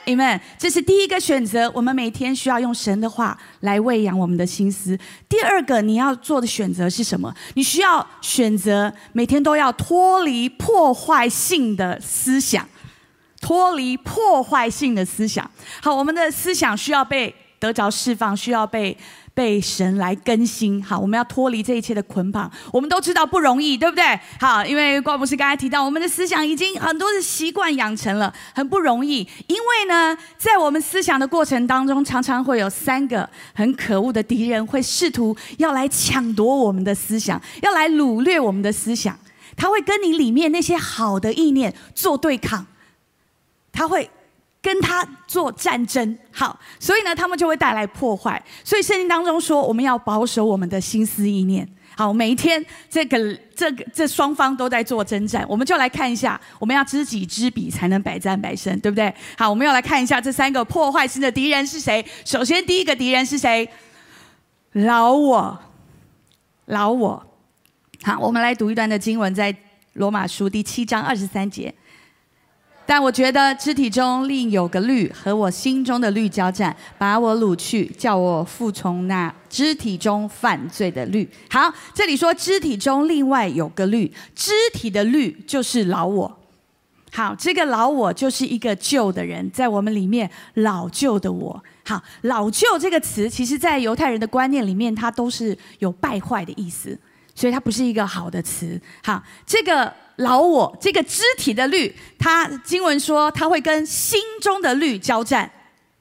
[0.07, 0.39] ，Amen。
[0.57, 4.97] 这是第一个选择，我们每天需要用神的话来喂养我们的心思。
[5.29, 7.31] 第二个你要做的选择是什么？
[7.53, 12.67] 你需要选择每天都要脱离破坏性的思想。
[13.47, 15.49] 脱离破坏性的思想，
[15.81, 18.97] 好，我们的思想需要被得着释放，需要被
[19.33, 20.83] 被神来更新。
[20.83, 22.51] 好，我们要脱离这一切的捆绑。
[22.73, 24.03] 我们都知道不容易，对不对？
[24.37, 29.19] 好，因为怪博士刚才提到，我们的思想已经很多的习惯养成了，很不容易。
[29.47, 39.17] 因为呢，在我们思想的过程当中，常常会有三个很可恶的敌人，会试图要来抢夺我们的思想，要来掳掠我们的思想。
[39.55, 42.67] 他会跟你里面那些好的意念做对抗。
[43.77, 44.09] 他会
[44.59, 48.43] 跟他做战争，好，所以呢，他们就会带来破坏。
[48.63, 51.69] 所以圣经当中说，我们要保守我们的心思意念。
[51.95, 59.13] 好，每一天这个这个这双方都在做征战，我们就来看一下，我们要知己知彼，才能百战百胜，对不对？
[59.37, 62.03] 好，我们要来看一下这三个破坏性的敌人是谁。
[62.25, 63.69] 首先，第一个敌人是谁？
[64.71, 65.59] 老我，
[66.65, 67.23] 老我。
[68.01, 69.55] 好，我们来读一段的经文，在
[69.93, 71.71] 罗马书第七章二十三节。
[72.89, 81.29] 但我觉得肢体中另有个律和我心中的律交战，把我掳去，叫我服从那肢体中犯罪的律。
[81.49, 86.39] 好，这里说肢体中另外有个律，肢体的律就是老我。
[87.11, 91.61] 好，这个老我就是一个旧的人，在我们里面老旧的我。
[91.85, 96.97] 好，老旧这个词，其实在犹太人的观念里面，它都是有败坏的意思，
[97.35, 98.79] 所以它不是一个好的词。
[99.03, 99.93] 好，这个。
[100.17, 105.49] 老我这个肢体的律，他经文说他会跟心中的律交战，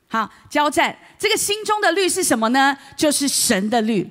[0.09, 0.96] 好交战。
[1.18, 2.76] 这个心中的律是什么呢？
[2.96, 4.11] 就是神的律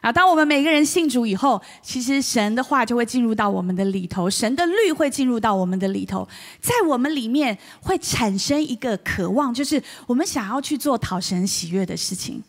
[0.00, 0.12] 啊。
[0.12, 6.26] 当我们每个人信主以后，其实神的话就会进入到我们的里头，神的律会进入到我们的里头，
[6.60, 12.42] 在我们里面会产生一个渴望，就是我们想要去做讨神喜悦的事情。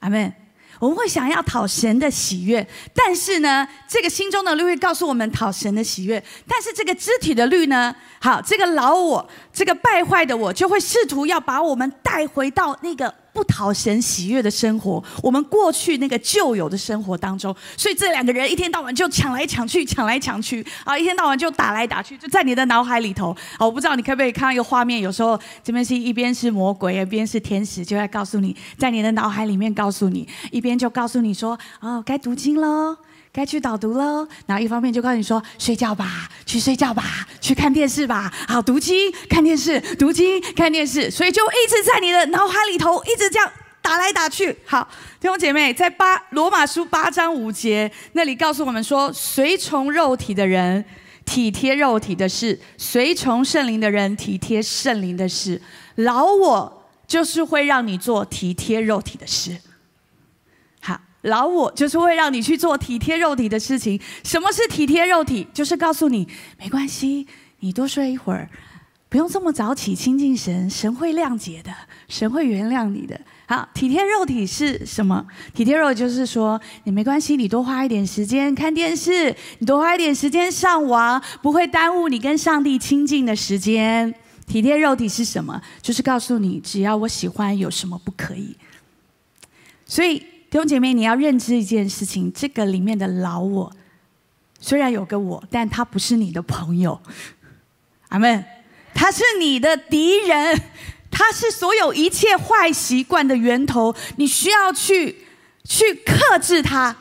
[0.00, 0.43] 阿门。
[0.78, 13.23] 我们会想要讨神的喜悦，但是呢，这个心中的律会告诉我们讨神的喜悦，但是这个肢体的律呢，好，这个老我，这个败坏的我，就会试图要把我们带回到那个。
[13.34, 23.66] 不讨神喜悦的生活，我们过去那个旧有的生活当中，所以这两个人一天到晚就抢来抢去，抢来抢去啊，一天到晚就打来打去，就在你的脑海里头啊。
[23.66, 32.96] 我不知道你可不可以看到一个画面，有时候这边是一边是魔鬼，一边是天使，就在告诉你，在你的脑海里面告诉你，一边就告诉你说，哦，该读经喽。
[33.34, 43.50] 该去导读喽，然后一方面就告诉你说睡觉吧，去睡觉吧，去看电视吧，好读经看电视，读经看电视，所以就一直在你的脑海里头一直这样
[43.82, 44.56] 打来打去。
[44.64, 44.88] 好，
[45.20, 50.84] 弟兄姐妹，在八罗马书八章五节那里告诉我们说，随从肉体的人
[51.24, 55.60] 体贴肉体的事，随从圣灵的人体贴圣灵的事。
[55.96, 59.58] 老我就是会让你做体贴肉体的事。
[61.24, 64.00] 老我就是会让你去做体贴肉体的事情。
[64.22, 65.46] 什么是体贴肉体？
[65.52, 66.26] 就是告诉你
[66.58, 67.26] 没关系，
[67.60, 68.48] 你多睡一会儿，
[69.08, 71.72] 不用这么早起亲近神，神会谅解的，
[72.08, 73.20] 神会原谅你的。
[73.46, 75.26] 好，体贴肉体是什么？
[75.54, 84.14] 体贴肉就是说，你没关系，你多花一点时间看电视，你多花一点时间上网，不会耽误你跟上帝亲近的时间。
[84.46, 85.60] 体贴肉体是什么？
[85.80, 88.56] 就是告诉你，只要我喜欢，有什么不可以？
[89.86, 90.22] 所以
[90.54, 93.72] 弟兄姐妹，你要认知一件事情：这个里面的老我，
[94.60, 97.00] 虽然有个我，但他不是你的朋友。
[98.10, 98.44] 阿门。
[98.94, 100.56] 他是你的敌人。
[101.10, 105.26] 它是所有一切坏习惯的源头，你需要去
[105.64, 106.94] 去克制它。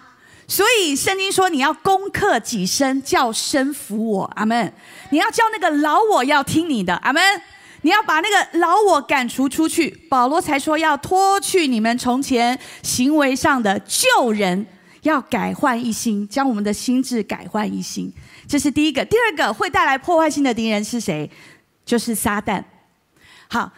[0.48, 4.26] 所以圣经说，你要攻克己身，叫身服我。
[4.36, 4.74] 阿门。
[5.12, 6.96] 你要叫那个老我要听你的。
[6.96, 7.22] 阿门。
[7.84, 9.90] 你要把那个老我赶除出去。
[10.10, 14.66] 保罗才说要脱去你们从前行为上的旧人，
[15.04, 18.12] 要改换一心，将我们的心智改换一心。
[18.48, 19.06] 这是第一个。
[19.06, 21.30] 第二个会带来破坏性的敌人是谁？
[21.86, 22.64] 就是撒旦。
[23.48, 23.72] 好。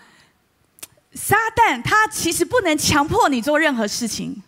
[1.17, 4.43] 撒旦他其实不能强迫你做任何事情，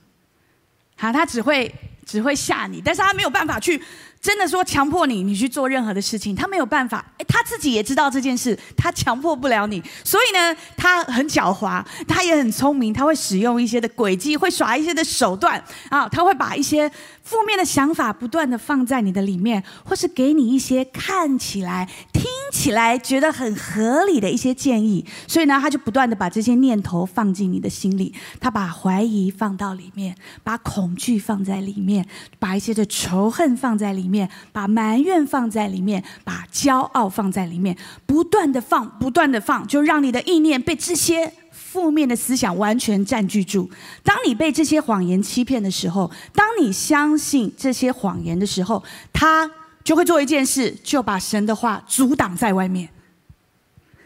[0.98, 1.74] 好，他只会
[2.06, 3.82] 只会吓你，但是他没有办法去。
[4.22, 7.06] 真的说强迫你，你去做任何的事情，他没有办法。
[7.18, 9.82] 哎，他自己也知道这件事，他强迫不了你。
[10.04, 16.10] 所以呢，他很狡猾，他也很聪明，他会使用一些的诡计，会耍一些的手段啊。
[16.10, 16.92] 他会把一些
[17.28, 25.06] 负面的想法不断的放在你的里面，或是给你一些看起来、听起来觉得很合理的一些建议。
[25.28, 32.08] 所以呢，他就不断的把这些念头放进你的心里，他把怀疑放到里面，把恐惧放在里面，
[32.40, 34.30] 把一些的仇恨放在里面。
[34.54, 41.34] 把埋怨放在里面，把骄傲放在里面，不断的放，不断的放，就让你的意念被这些
[41.78, 43.70] 负面的思想完全占据住。
[44.04, 49.48] 当你被这些谎言欺骗的时候，当你相信这些谎言的时候，他
[49.84, 52.90] 就会做一件事，就把神的话阻挡在外面。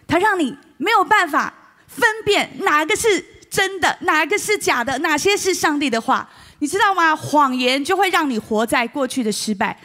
[0.06, 1.54] 他让你没有办法
[1.88, 6.30] 分辨哪个是真的，哪个是假的，哪些是上帝的话，
[6.60, 7.16] 你知道吗？
[7.16, 9.80] 谎言就会让你活在过去的失败。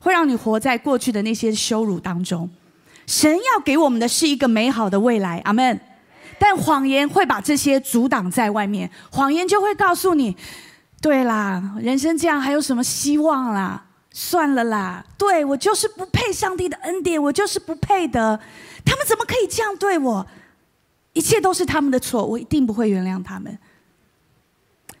[0.00, 2.48] 会让你活在过去的那些羞辱当中。
[3.06, 5.80] 神要给我们的是一个美好的未来，阿门。
[6.38, 10.36] 但谎言会把这些阻挡在外面，谎言就会告诉你：
[11.00, 13.84] 对啦，人生这样还有什么希望啦？
[14.10, 18.40] 算了啦，对我就是不配上帝的恩典，我就是不配的。
[18.84, 20.26] 他们怎么可以这样对我？
[21.12, 23.56] 一切都是他们的错，我一定不会原谅他们。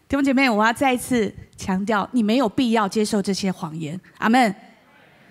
[0.08, 4.54] 弟兄姐妹，我要再一次强调，你没有必要接受这些谎言，阿门。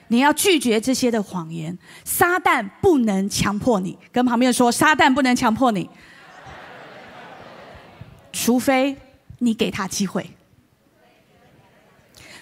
[0.10, 3.98] 你要拒绝这些的谎言，撒旦不能强迫你。
[4.12, 5.90] 跟旁边说，撒旦不能强迫你，
[8.32, 8.98] 除非
[9.40, 10.32] 你给他机会，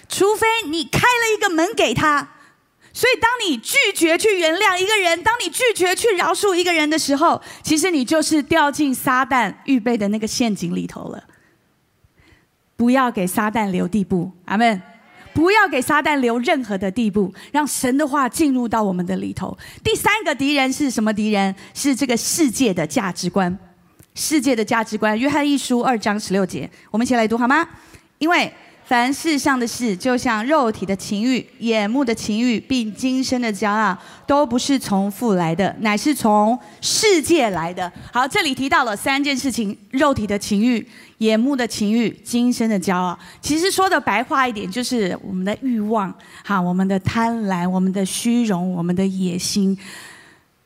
[0.08, 2.28] 除非你开了一个门给他。
[2.92, 11.22] 所以，当你拒绝去原谅一个人，当你拒绝去饶恕一个人的时候，其实你就是掉进撒旦预备的那个陷阱里头了。
[12.74, 14.80] 不要给撒旦留地步，阿门。
[15.36, 19.54] 不要给撒旦留任何的地步，让神的话进入到我们的里头。
[19.84, 21.54] 第三个敌人是什么敌人？
[21.74, 23.54] 是这个世界的价值观。
[24.14, 27.68] 世界的价值观，约翰一书二章十六节，我们一起来读好吗？
[28.16, 28.50] 因为。
[28.88, 37.92] 凡世上的事，就像肉体的情欲、眼目的情欲，并今生的骄傲，都不是从父来的，乃是从世界来的。
[38.12, 40.86] 好，这里提到了三件事情：肉体的情欲、
[41.18, 43.18] 眼目的情欲、今生的骄傲。
[43.40, 49.76] 其实说的白话一点，就是我们的欲望，哈，我们的贪婪、我们的虚荣、我们的野心。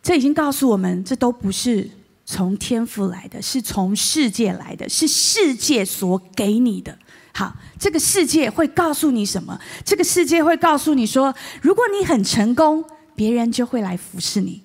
[0.02, 1.88] 这已经告诉我们，这都不是
[2.24, 6.98] 从天赋来的，是从世界来的，是世界所给你的。
[7.32, 9.58] 好，这个世界会告诉你什么？
[9.84, 12.84] 这个世界会告诉你说，如果你很成功，
[13.14, 14.62] 别人就会来服侍你。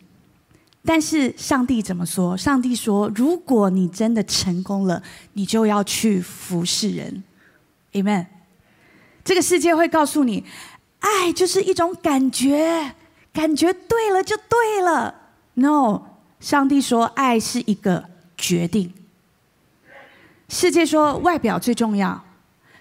[0.86, 2.38] 但是上帝怎么说？
[2.38, 5.02] 上帝说，如果你真的成功了，
[5.34, 7.24] 你就要去服侍人。
[7.94, 8.28] Amen。
[9.24, 10.46] 这个世界会告诉你，
[11.00, 12.94] 爱就是一种感觉，
[13.34, 15.16] 感觉对了就对了。
[15.56, 16.04] No，
[16.40, 18.06] 上帝说，爱是一个
[18.38, 18.94] 决定。
[20.48, 22.24] 世界说，外表最重要。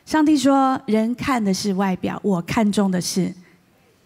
[0.05, 3.35] 上帝说：“人看的是外表，我看重的是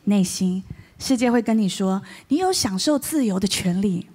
[0.05, 0.63] 内心。
[0.99, 4.09] 世界会跟你说，你有享受自由的权利，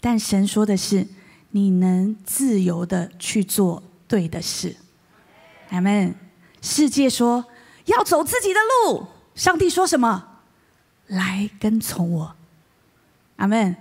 [0.00, 1.06] 但神说的是，
[1.50, 4.76] 你能自由的去做对的事。
[5.70, 6.14] 阿门。
[6.60, 7.44] 世界说
[7.86, 10.40] 要走自己的路，上帝说什么？
[11.08, 12.36] 来跟从我。
[13.36, 13.74] 阿门。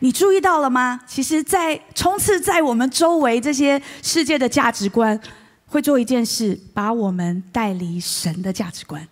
[0.00, 1.00] 你注意到了吗？
[1.06, 5.18] 其实，在冲刺在我们周围这些世界的价值观。”
[5.72, 9.08] 会做一件事，把我们带离神的价值观。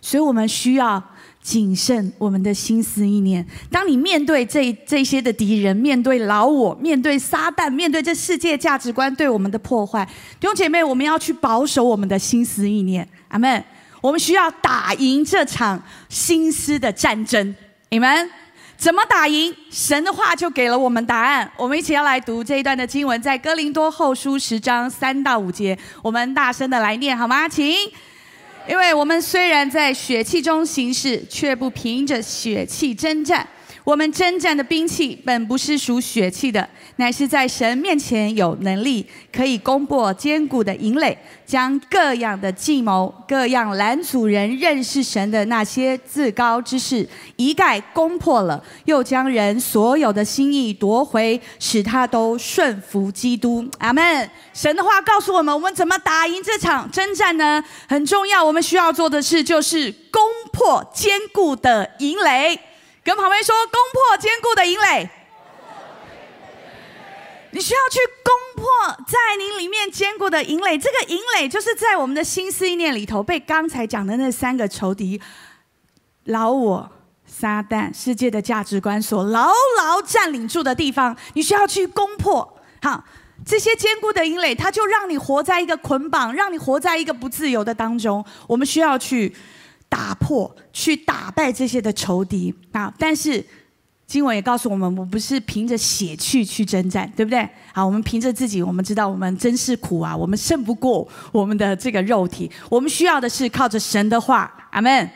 [0.00, 1.00] 所以我们需要
[1.44, 3.46] 谨慎我们的心思意念。
[3.70, 10.04] 当你面对这这些的敌人，面对老我，面对撒旦，面对这世界价值观对我们的破坏，
[10.40, 13.06] 弟兄姐妹，我们要去保守我们的心思意念。
[13.28, 13.62] 阿门。
[14.00, 17.56] 我们需要打赢这场心思的战争。
[17.88, 18.30] 你们
[18.76, 19.54] 怎么打赢？
[19.70, 21.50] 神的话就给了我们答案。
[21.56, 25.78] 我们一起要来读这一段的经文，在哥林多后书十章三到五节。
[26.02, 27.48] 我们大声的来念好吗？
[27.48, 27.74] 请。
[28.66, 33.46] 因为我们虽然在血气中行事，却不凭着血气征战。
[33.84, 36.66] 我们征战的兵器本不是属血气的，
[36.96, 47.06] 乃是在神面前有能力，可以攻破坚固的营垒，将各样的计谋、各样拦阻人认识神的那些自高之事
[47.36, 53.68] 一概攻破了，又将人所有的心意夺回，使他都顺服基督。
[53.78, 54.30] 阿门。
[54.54, 57.62] 神的话告诉我们，我们怎么打赢这场征战呢？
[57.86, 60.22] 很重要，我们需要做的事就是攻
[60.54, 62.58] 破坚固的营垒。
[63.04, 65.10] 跟旁边说，攻破坚固的营垒。
[67.50, 70.76] 你需要去攻破在你里面坚固的营垒。
[70.76, 75.20] 这个营垒就是在我们的心思意念里头，被刚才讲的那三个仇敌——
[76.24, 76.90] 老我、
[77.26, 81.16] 撒旦、世界的价值观所牢牢占领住的地方。
[81.34, 82.58] 你需要去攻破。
[82.82, 83.04] 好，
[83.46, 88.24] 这些坚固的营垒，它就让你活在一个捆绑，让你活在一个不自由的当中。
[88.48, 89.36] 我们需要去。
[89.94, 92.92] 打破，去打败这些的仇敌啊！
[92.98, 93.44] 但是
[94.08, 97.48] 经文也告诉我们，我们不是凭着血去去征战，对不对？
[97.72, 100.16] 好，我们凭着自己，我们知道我们真是苦啊！
[100.16, 105.08] 我们胜不过我们的这个肉体，我们需要的是靠着神的话，阿门。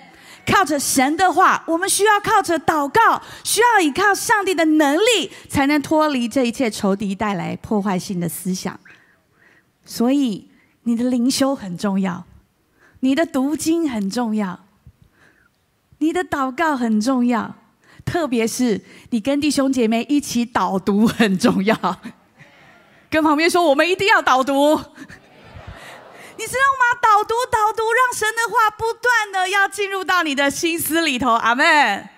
[0.46, 8.78] 靠着神的话，我们需要靠着祷告，需要依靠上帝的能力，才能脱离这一切仇敌带来破坏性的思想。
[9.84, 10.48] 所以，
[10.84, 12.24] 你的灵修很重要，
[13.00, 14.60] 你的读经很重要。
[15.98, 17.54] 你的祷告很重要，
[18.04, 18.80] 特别是
[19.10, 21.76] 你跟弟兄姐妹一起导读很重要。
[23.10, 24.52] 跟旁边说，我们一定要导读，
[26.36, 26.98] 你知道吗？
[27.00, 31.32] 导读导读，让神的话不断的要进入到你的心思里头。
[31.32, 32.08] 阿门。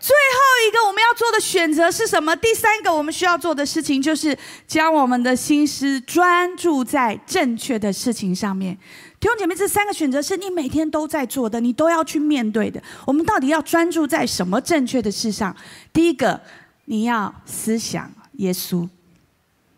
[0.00, 2.36] 最后一个我们要做的选择是什么？
[2.36, 8.78] 第三个我们需要做的事情就是将我们的心思专注在正确的事情上面。
[9.20, 12.80] 弟兄姐妹，这三个选择是你每天都在做的，你都要去面对的。
[13.04, 15.56] 我们到底要专注在什么正确的事上？
[15.92, 16.40] 第一个，
[16.84, 18.88] 你要思想耶稣，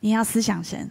[0.00, 0.90] 你要思想神，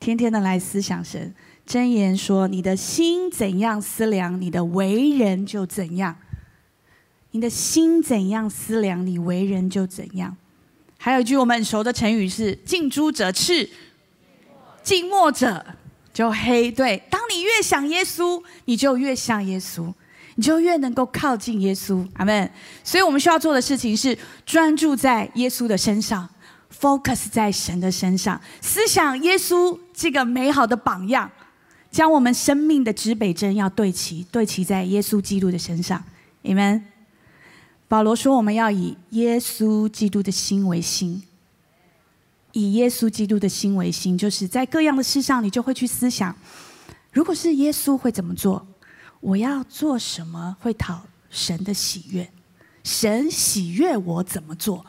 [0.00, 1.32] 天天的来思想神。
[1.64, 6.16] 箴言说：“你的心怎样思量，你的为人就怎样。
[7.30, 10.36] 你的心怎样思量，你为人就怎样。”
[10.98, 13.70] 还有一句我们很熟的成语是“近朱者赤，
[14.82, 15.64] 近墨者”。
[16.12, 19.92] 就黑对，当你越想耶稣，你就越像耶稣，
[20.34, 22.06] 你就越能够靠近耶稣。
[22.14, 22.50] 阿门。
[22.84, 26.28] 所以我们需要做的事情是专注在耶稣的身上
[26.78, 31.30] ，focus 在神的身上，思想耶稣这个美好的榜样，
[31.90, 36.02] 将我们生命的指北针要对齐，对齐在耶稣基督的身上。
[36.42, 36.84] 你们，
[37.88, 41.22] 保罗说我们要以耶稣基督的心为心。
[42.52, 46.34] 以耶稣基督的心为心，就是在各样的事上，你就会去思想：
[47.12, 48.66] 如果是耶稣会怎么做？
[49.20, 52.30] 我要做什么会讨神的喜悦？
[52.84, 54.84] 神喜悦我怎么做？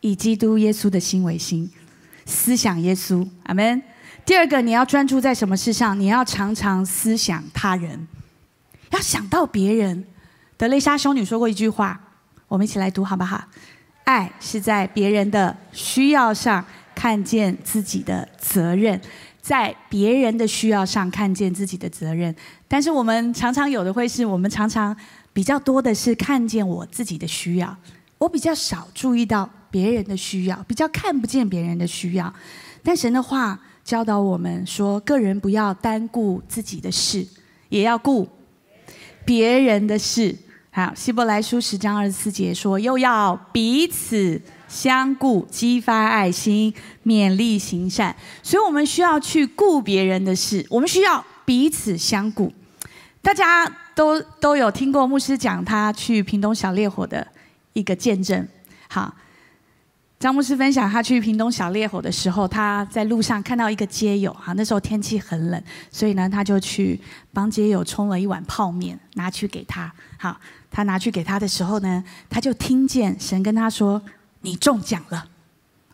[0.00, 1.70] 以基督耶稣的心为心，
[2.24, 3.82] 思想耶稣，阿门。
[4.24, 5.98] 第二个，你要专注在什么事上？
[5.98, 8.06] 你要常常思想他人，
[8.90, 10.04] 要想到别人。
[10.56, 12.00] 德蕾莎修女说过一句话，
[12.46, 13.44] 我们一起来读好不好？
[14.08, 18.98] 爱是在别人的需要上看见自己的责任，
[19.42, 22.34] 在别人的需要上看见自己的责任。
[22.66, 24.96] 但是我们常常有的会是我们常常
[25.34, 27.76] 比较多的是看见我自己的需要，
[28.16, 32.32] 我比较少注意到别人的需要，比较看不见别人的需要。
[32.82, 37.26] 但神的话教导我们说，个人不要单顾自己的事，
[37.68, 38.26] 也要顾
[39.26, 40.34] 别人的事。
[40.78, 46.72] 好，希伯来书十章二十四节说：“又要彼此相顾，激发爱心，
[47.04, 48.14] 勉励行善。”
[48.44, 52.52] 所以，我们需要去顾别人的事，我们需要彼此相顾。
[53.20, 53.66] 大家
[53.96, 57.26] 都都有听过牧师讲他去屏东小烈火的
[57.72, 58.46] 一个见证。
[58.88, 59.12] 好。
[60.20, 65.62] 张牧师分享，他去屏东小烈火的时候，他在路上看到一个街友，哈，那时候天气很冷，
[65.92, 67.00] 所以呢，他就去
[67.32, 69.92] 帮街友冲了一碗泡面，拿去给他。
[70.18, 70.36] 好，
[70.70, 74.00] 他拿去给他的时候呢，他就听见神跟他说
[74.42, 75.26] ：“你中奖了。”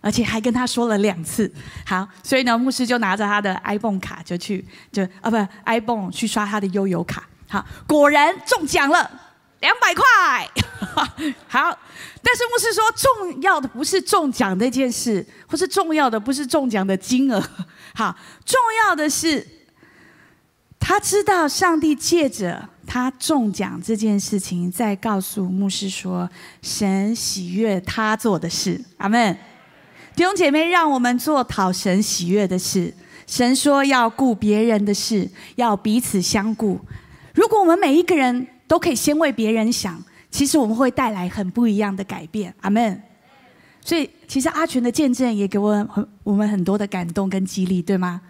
[0.01, 1.51] 而且还跟他说了两次。
[1.87, 4.62] 好，所以呢，牧师就拿着他的 iPhone 卡就去，
[4.93, 7.27] 就啊不，iPhone 去刷他的悠游卡。
[7.49, 9.11] 好，果然中奖了，
[9.61, 10.05] 两百块。
[11.49, 11.79] 好，
[12.22, 17.43] 但是牧师说，重要的不是中奖这件事，或是重要的不是中奖的金额。
[17.95, 18.14] 好，
[18.45, 19.47] 重要的是，
[20.87, 26.28] 他知道上帝借着他中奖这件事情，在告诉牧师说，
[26.61, 28.78] 神喜悦他做的事。
[28.99, 29.35] 阿门。
[30.14, 32.93] 弟兄姐妹，让我们做讨神喜悦的事。
[33.26, 36.78] 神说要顾别人的事，要彼此相顾。
[37.32, 39.99] 如果我们每一个人都可以先为别人想，
[40.30, 42.55] 其实我们会带来很不一样的改变。
[42.61, 43.03] 阿门。
[43.80, 48.20] 所以，其实阿全的见证也给我很我们很多的感动跟激励，对吗？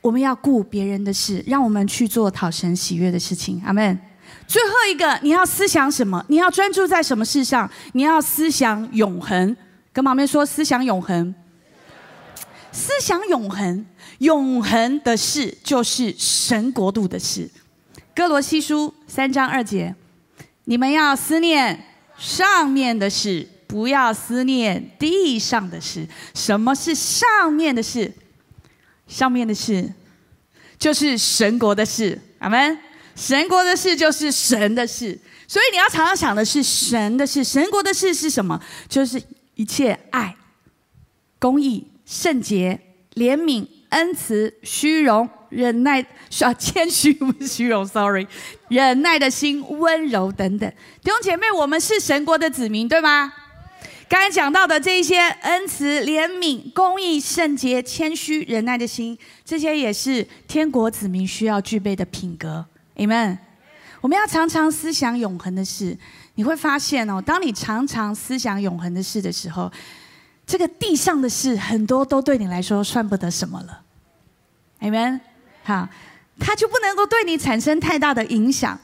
[0.00, 3.62] 我们要顾别人的事，让我们去做讨神喜悦的事情。
[3.64, 3.98] 阿门。
[4.46, 6.24] 最后一个，你要思想什么？
[6.28, 7.70] 你要专注在什么事上？
[7.92, 9.56] 你要思想永恒。
[9.92, 11.34] 跟旁边说，思想永恒，
[12.70, 13.84] 思想永恒，
[14.18, 17.50] 永恒的事就是神国度的事。
[18.14, 19.94] 哥罗西书三章二节，
[20.64, 21.84] 你们要思念
[22.16, 26.06] 上面的事，不要思念地上的事。
[26.34, 28.12] 什么是上面的事？
[29.08, 29.92] 上面的事
[30.78, 32.20] 就是神国的事。
[32.38, 32.78] 阿门。
[33.16, 37.42] 神国的事就是神的事，所以你要常常想的是神的事。
[37.42, 38.62] 神国的事是什么？
[38.88, 39.20] 就是。
[39.58, 40.36] 一切爱、
[41.40, 42.78] 公义、圣洁、
[43.14, 46.00] 怜悯、恩慈、虚荣、忍耐，
[46.42, 48.28] 啊，谦虚不是虚荣，sorry，
[48.68, 50.72] 忍耐的心、温柔等等。
[51.02, 53.32] 弟兄姐妹，我们是神国的子民，对吗？
[54.08, 62.64] 刚才讲到的这些恩慈、怜悯、公义、圣洁、谦虚、忍耐的心，这些也是天国子民需要具备的品格。
[62.96, 63.36] Amen。
[64.00, 65.96] 我们要常常思想永恒的事。
[66.36, 69.70] 你会发现哦，当你常常思想永恒的事的时候，
[70.46, 73.82] 这个地上的事很多都对你来说算不得什么了。
[74.80, 75.20] Amen。
[75.64, 75.86] 好，
[76.38, 78.78] 它就不能够对你产生太大的影响。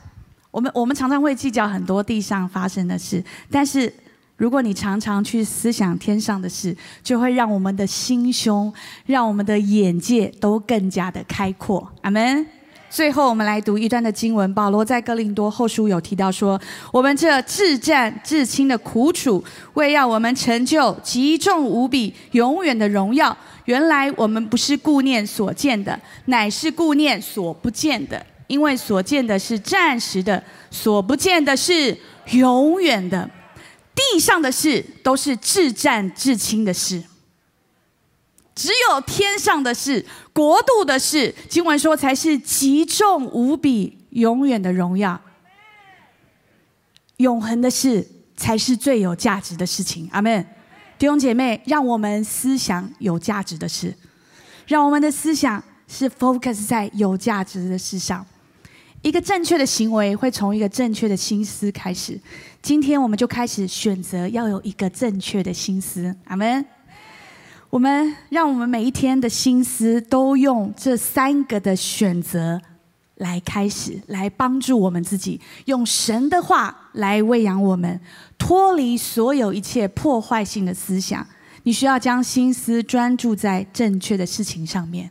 [0.51, 3.91] 我们我们常常会计较很多地上发生的事，但是
[4.37, 8.73] 如果你常常去思想天上的事，就会让我们的心胸，
[9.07, 11.91] 让我们的眼界都更加的开阔。
[12.03, 12.47] 阿门。
[12.91, 14.55] 最后，我们来读一段的经文。
[14.55, 16.61] 保罗在哥林多后书有提到说
[16.93, 19.43] ：“我们这至战至轻的苦楚，
[19.75, 23.37] 为要我们成就极重无比、永远的荣耀。
[23.65, 28.25] 原来我们不是顾念所见的，乃是顾念所不见的。
[28.47, 31.97] 因为所见的是暂时的，所不见的是
[32.31, 33.29] 永远的。
[33.95, 37.03] 地上的事都是至战至轻的事。”
[38.55, 45.21] 只有天上的事、国度的事，经文说才是极重无比、永远的荣耀。
[47.17, 50.09] 永恒的事才是最有价值的事情。
[50.13, 50.47] 阿门。
[50.97, 53.93] 弟兄姐妹，让我们思想有价值的事，
[54.69, 58.25] 让我们的思想是 focus 在有价值的事上。
[59.05, 62.19] 一个正确的行为会从一个正确的心思开始。
[62.63, 66.17] 今天我们就开始选择要有一个正确的心思。
[66.25, 66.65] 阿门。
[67.69, 72.59] 我们让我们每一天的心思都用这三个的选择
[73.17, 78.01] 来开始，来帮助我们自己，用神的话来喂养我们，
[78.39, 81.27] 脱离所有一切破坏性的思想。
[81.65, 85.11] 你需要将心思专注在正确的事情上面。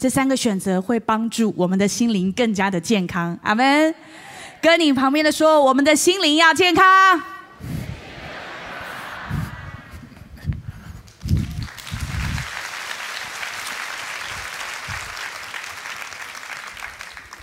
[0.00, 3.38] 这三个选择会帮助我们的心灵更加的健康。
[3.42, 3.94] 阿门。
[4.62, 7.20] 跟你旁边的说，我们的心灵要健康。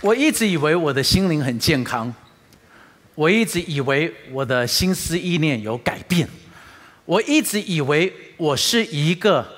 [0.00, 2.12] 我一直以为我的心灵很健康，
[3.14, 6.28] 我一直以为我的心思意念有改变，
[7.04, 9.57] 我一直以为我是一个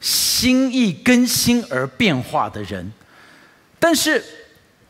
[0.00, 2.92] 心意更新而变化的人，
[3.78, 4.24] 但是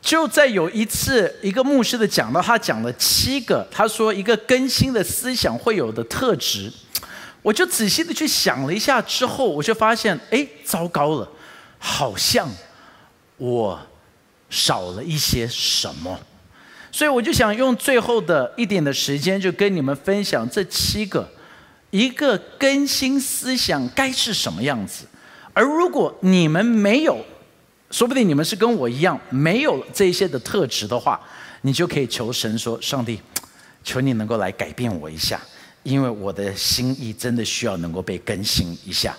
[0.01, 6.73] 就在有一次一个牧师的讲到，他讲了七个，他说一个更新的思想会有的特质，
[7.43, 11.29] 我就仔细的去想了一下之后，我就发现，哎，糟糕了，
[11.79, 12.49] 好像
[13.37, 13.79] 我。
[14.53, 16.19] 少了一些什么，
[16.91, 21.31] 所以我就想用最后的一点的时间，就跟你们分享这七个，
[21.91, 25.05] 一个更新思想该是什么样子。
[25.53, 27.19] 而如果你们没有，
[27.91, 31.21] 说不定你们是跟我一样没有这些的特质的话，
[31.63, 33.21] 你就可以求神说：上帝，
[33.83, 35.41] 求你能够来改变我一下，
[35.83, 39.17] 因为我的心意真的需要能够被更新一下。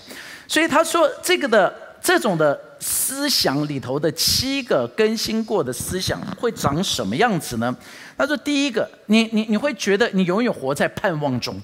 [0.47, 2.59] 所以他说这个的这种的。
[2.83, 7.77] 思想里头的七个更新过的思想会长什么样子呢？
[8.17, 11.61] 他说：第一个，你你你会觉得你永远活在盼望中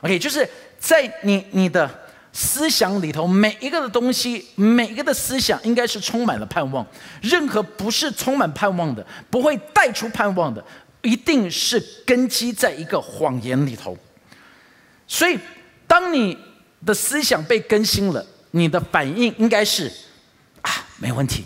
[0.00, 0.48] ，OK，就是
[0.78, 1.88] 在你你的
[2.32, 6.86] 思想里头每一个的东西，每一个的思想应该是充满了盼望。
[7.20, 10.64] 任何不是充满盼望的，不会带出盼望的，
[11.02, 13.96] 一定是根基在一个谎言里头。
[15.08, 15.36] 所以，
[15.88, 16.38] 当你
[16.86, 19.90] 的思想被更新了，你的反应应该是
[20.62, 21.44] 啊，没问题，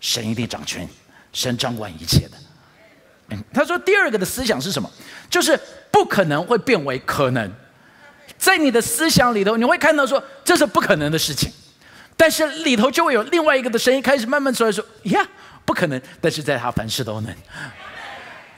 [0.00, 0.86] 神一定掌权，
[1.32, 2.36] 神掌管一切的。
[3.30, 4.90] 嗯，他说第二个的思想是什么？
[5.30, 5.58] 就是
[5.90, 7.50] 不可能会变为可能。
[8.38, 11.50] 在你的思想里头，你会看到说这是不可能的事情，
[12.16, 15.26] 但是里头就会有另外一个的声音开始慢慢出来说：“呀，
[15.64, 17.34] 不可能！”但是在他凡事都能，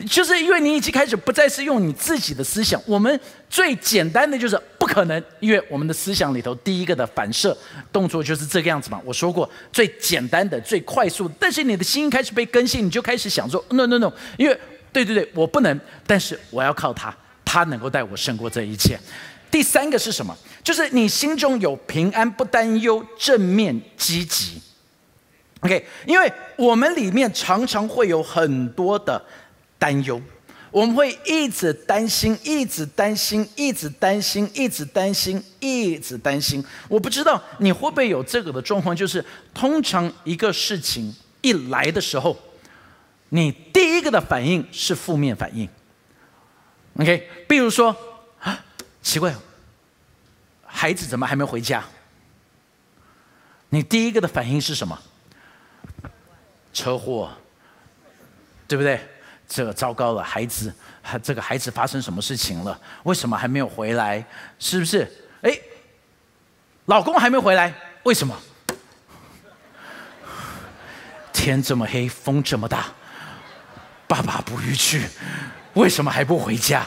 [0.09, 2.81] 就是因为你已经开始不再是用你自己的思想。
[2.87, 3.20] 我们
[3.51, 7.57] 最简单的就是不可能，因为我们的思想里头第一个的反射
[7.93, 9.01] 动作就是这个样子嘛。
[9.05, 14.61] 我说过最简单的、最快速，但是你的心开始被更新，你就开始想说：“no no no！” 因为
[14.93, 17.12] 对对对，我不能，但是我要靠他，
[17.45, 18.99] 他能够带我胜过这一切。
[19.51, 20.36] 第三个是什么？
[20.62, 24.61] 就是你心中有平安，不担忧，正面积极。
[25.61, 29.20] OK，因为我们里面常常会有很多的
[29.78, 30.20] 担忧，
[30.70, 36.62] 我们会一直担心，一直担心，一直担心，一直担心，一直担心。
[36.88, 39.24] 我不知道你会不会有这个的状况，就是
[39.55, 42.36] 通常一个事情一来的时候，
[43.30, 45.66] 你第一个的反应是负面反应。
[46.99, 47.96] OK，比如说。
[49.03, 49.34] 奇怪，
[50.66, 51.82] 孩子怎么还没回家？
[53.70, 54.99] 你第一个的反应是什么？
[56.72, 57.30] 车祸，
[58.66, 59.01] 对不对？
[59.49, 60.72] 这个糟糕了，孩子，
[61.22, 62.78] 这个孩子发生什么事情了？
[63.05, 64.24] 为什么还没有回来？
[64.59, 65.11] 是不是？
[65.42, 65.59] 哎，
[66.84, 68.38] 老公还没回来，为什么？
[71.32, 72.92] 天这么黑，风这么大，
[74.07, 75.09] 爸爸不欲去，
[75.74, 76.86] 为什么还不回家？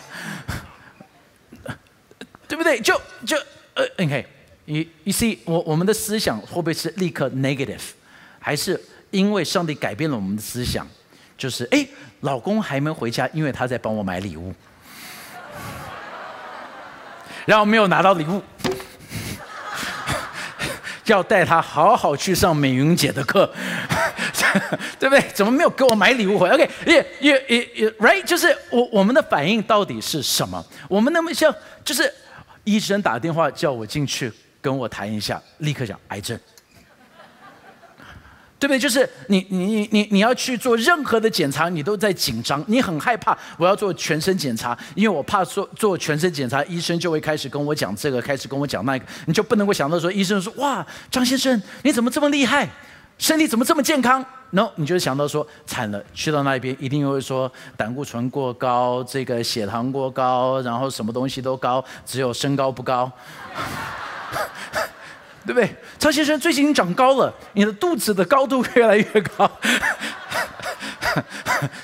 [2.51, 2.77] 对不对？
[2.81, 3.37] 就就
[3.75, 7.79] 呃，OK，you you see，我我们的思想会不会是立刻 negative，
[8.39, 8.77] 还是
[9.09, 10.85] 因为上帝改变了我们的思想？
[11.37, 11.87] 就是哎，
[12.19, 14.53] 老公还没回家，因为他在帮我买礼物，
[17.45, 18.43] 然后没有拿到礼物，
[21.05, 23.49] 要带他好好去上美云姐的课，
[24.99, 25.21] 对不对？
[25.33, 30.61] 怎么没有给我买礼物回？OK，也也也也，right，就是我我们的反应到底是什么？
[30.89, 32.13] 我们那么像就是。
[32.63, 34.31] 医生打电话叫我进去
[34.61, 36.39] 跟我谈一下，立刻讲癌症，
[38.59, 38.77] 对不对？
[38.77, 43.35] 就是你你你你你要去做任何的检查，你都在紧张，你很害怕。
[43.57, 52.69] 我要做全身检查，因为我怕做做全身检查，医生就会开始跟我讲这个，开始跟我讲那个，你就不能够想到说，医生说哇，张先生你怎么这么厉害？
[53.21, 63.11] 身体怎么这么健康？no，你就想到说惨了，去到那边一定会说胆固醇过高，这个血糖过高，然后什么东西都高，只有身高不高，
[65.45, 65.75] 对不对？
[65.99, 69.47] 张先生最近长高了，你的肚子的高度越来越高，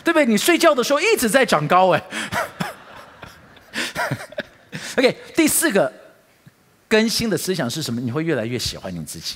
[0.04, 0.26] 对不对？
[0.26, 2.04] 你睡觉的时候一直在长高，哎。
[4.98, 5.94] OK，第四个
[6.88, 8.02] 更新的思想是什么？
[8.02, 9.36] 你会越来越喜欢你自己。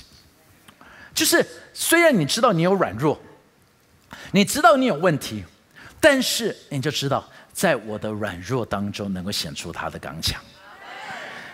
[1.14, 3.20] 就是虽然你知道你有软弱，
[4.32, 5.44] 你知道你有问题，
[6.00, 10.40] 但是你就知道，在我的软弱当中能够显出他的刚强。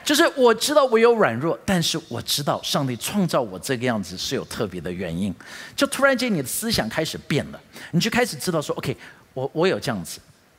[0.05, 5.35] 就是我知道我有软弱，但是我知道上帝创造我这个样子是有特别的原因。
[5.77, 8.97] 就突然间你的思想开始变了，你就开始知道说，OK，
[9.35, 10.19] 我我有这样子。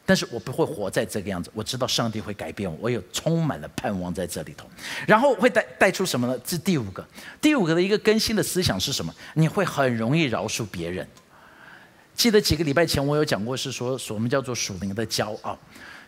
[0.10, 4.68] 但是我不会活在这个样子，我知道上帝会改变我，我有充满了盼望在这里头，
[5.06, 6.36] 然后会带带出什么呢？
[6.44, 7.08] 这第五个，
[7.40, 9.14] 第五个的一个更新的思想是什么？
[9.36, 11.08] 你会很容易饶恕别人。
[12.16, 15.56] 记得几个礼拜前我有讲过，是说我们叫做属灵的骄傲，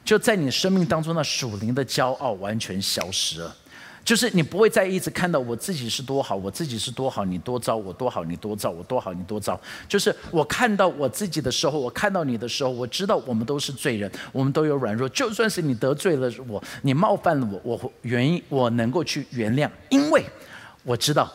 [0.03, 3.55] 就在你生命当中那属灵的骄傲完全消失了。
[4.03, 9.59] 就是你不会再一直看到我自己是多好，我自己是多好，你多糟，我多好，你多糟，我多好，你多糟。
[9.87, 15.07] 就是我看到我自己的时候，我看到你的时候，我知道我们都是罪人，我们都有软弱。
[15.09, 20.25] 就算是你得罪了我，你冒犯了我，我会原因我能够去原谅，因为
[20.83, 21.31] 我知道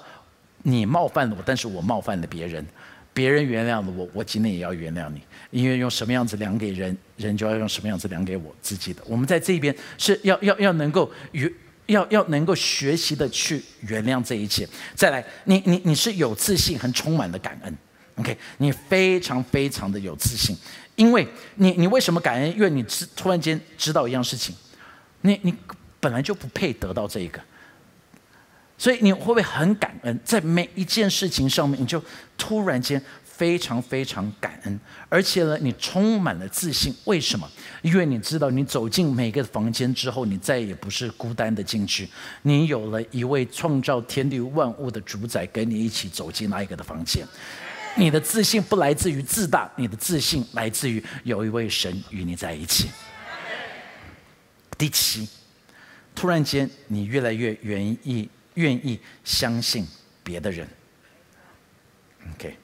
[0.64, 2.67] 你冒犯了我，但是我冒犯了别人，
[3.14, 5.23] 别人原谅了我，我今天也要原谅你。
[5.53, 9.01] 因为用什么样子量给人，人就要用什么样子量给我自己的。
[9.07, 11.55] 我们在这边是要要要能够与。
[11.87, 17.76] 要要能够学习的去原谅这一切，再来，你你你是有自信，很充满的感恩
[18.16, 20.57] ，OK，你非常非常的有自信，
[20.97, 22.51] 因为你你为什么感恩？
[22.53, 24.55] 因为你知突然间知道一样事情，
[25.20, 25.55] 你你
[26.01, 27.41] 本来就不配得到这一个，
[28.76, 30.18] 所以你会不会很感恩？
[30.24, 32.03] 在每一件事情上面，你就
[32.37, 33.01] 突然间
[33.37, 34.80] 非常非常感恩，
[35.11, 36.95] 而且呢，你充满了自信。
[37.05, 37.47] 为什么？
[37.82, 42.09] 因为你知道，你走进每个房间之后，你再也不是孤单的进去，
[42.43, 47.26] 你有了一位创造天地万物的主宰跟你一起走进那一个的房间。
[47.99, 52.89] 你的自信不来自于自大，你的自信来自于有一位神与你在一起。
[54.78, 55.28] 第七，
[56.14, 59.87] 突然间，你越来越愿意愿意相信
[60.24, 60.66] 别的人。
[62.34, 62.57] OK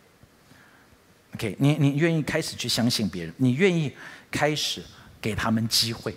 [1.59, 3.93] 你你愿意开始去相信别人，你愿意
[4.31, 4.83] 开始
[5.21, 6.15] 给他们机会，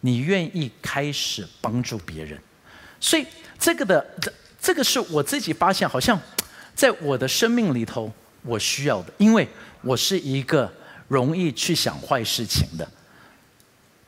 [0.00, 2.38] 你愿意开始帮助别人，
[2.98, 3.26] 所以
[3.58, 6.20] 这个的这这个是我自己发现，好像
[6.74, 8.12] 在我的生命里头。
[8.42, 9.46] 我需要的，因为
[9.82, 10.72] 我是一个
[11.08, 12.90] 容易去想坏事情的。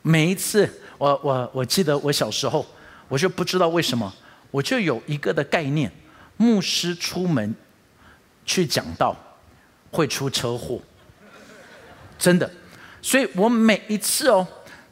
[0.01, 2.65] 每一次，我我我记得我小时候，
[3.07, 4.11] 我就不知道为什么，
[4.49, 5.91] 我就有一个的概念：
[6.35, 7.53] 牧师出门
[8.43, 9.15] 去讲道
[9.93, 10.81] 会出车祸，
[12.19, 12.51] 真的。
[13.01, 14.45] 所以我每一次哦。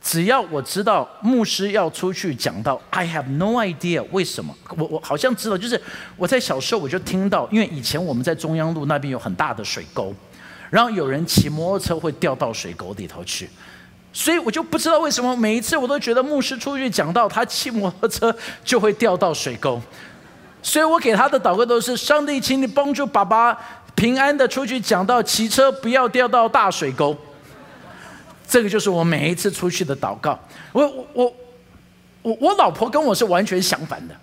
[0.03, 5.79] 只要我知道牧师要出去讲到，I have no idea 为什么，我我好像知道，就是
[6.17, 10.11] 我在小时候我就听到，因为以前我们在中央路那边有很大的水沟，
[10.71, 13.47] 然后有人骑摩托车会掉到水沟里头去，
[14.11, 19.79] 所以我就不知道为什么每一次我都觉得牧师出去讲到，他骑摩托车就会掉到水沟，
[20.63, 23.55] 所以我给他的祷告都是：上帝，请你帮助爸爸
[23.95, 27.15] 平安的出去讲到，骑车不要掉到大水沟。
[28.47, 30.37] 这个就是我每一次出去的祷告。
[30.71, 31.33] 我我
[32.21, 34.15] 我我老婆跟我是完全相反的。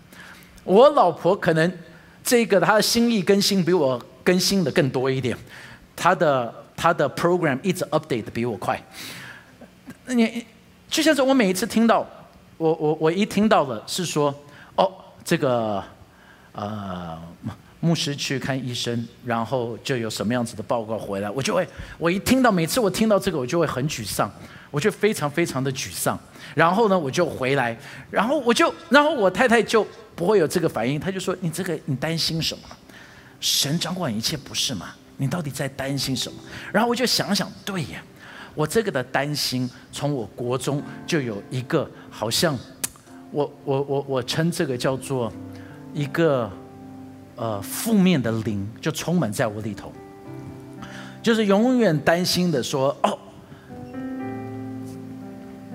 [0.64, 1.72] 我老婆可能
[2.22, 5.36] 这个她的心意更新比我更新的更多一点，
[5.96, 8.82] 她的她的 program 一直 update 的比我快。
[10.06, 10.44] 你
[10.90, 12.06] 就像是我每一次听到，
[12.56, 14.34] 我我我一听到了是说，
[14.74, 14.92] 哦，
[15.24, 15.82] 这个
[16.52, 17.18] 呃。
[17.80, 21.66] 牧师去看医生，然后就有什么样子的报告回来，我就会，
[21.96, 24.28] 我一听到，每次我听到这个，我就会很沮丧，
[24.70, 26.18] 我就非常非常的沮丧。
[26.56, 27.78] 然后呢，我就回来，
[28.10, 32.64] 然后我就，然后我太太就不会有这个反应，她就说：“你这个你担心什么？
[33.38, 34.88] 神掌管一切不是吗？
[35.16, 36.36] 你到底在担心什么？”
[36.72, 38.02] 然后我就想想，对呀，
[38.56, 42.58] 我这个的担心，从我国中就有一个，好像，
[43.30, 45.32] 我我我我称这个叫做
[45.94, 46.50] 一个。
[47.40, 49.92] 呃，负面的灵就充满在我里头，
[51.22, 53.16] 就是永远担心的说，哦，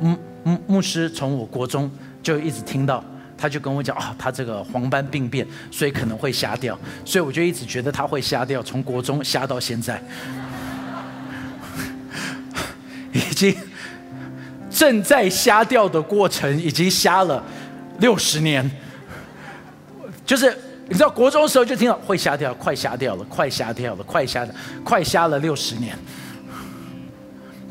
[0.01, 1.89] 牧牧牧师从我国中
[2.21, 3.01] 就一直听到，
[3.37, 10.03] 他就跟我讲啊，他这个黄斑病变，所以可能会瞎掉，所以我就一直觉得他会瞎掉，从国中瞎到现在，
[13.13, 13.55] 已经
[14.69, 17.41] 正在瞎掉的过程，已经瞎了
[17.99, 18.69] 六十年，
[20.25, 20.53] 就是。
[20.87, 24.53] 你知道国中的时候就听到会瞎掉，快瞎掉了，快瞎掉了，快瞎了，
[24.83, 25.97] 快瞎了六十年。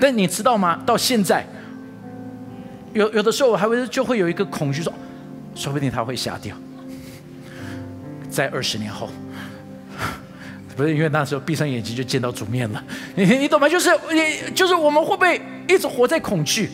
[0.00, 0.82] 但你知道吗？
[0.84, 1.46] 到现在，
[2.92, 4.92] 有有的时候我还会就会有一个恐惧，说，
[5.54, 6.56] 说不定他会瞎掉，
[8.30, 9.08] 在二十年后，
[10.74, 12.82] 不是因为那时候闭上眼睛就见到主面了。
[13.14, 13.68] 你你懂吗？
[13.68, 16.70] 就是你就是我们会不会一直活在恐惧？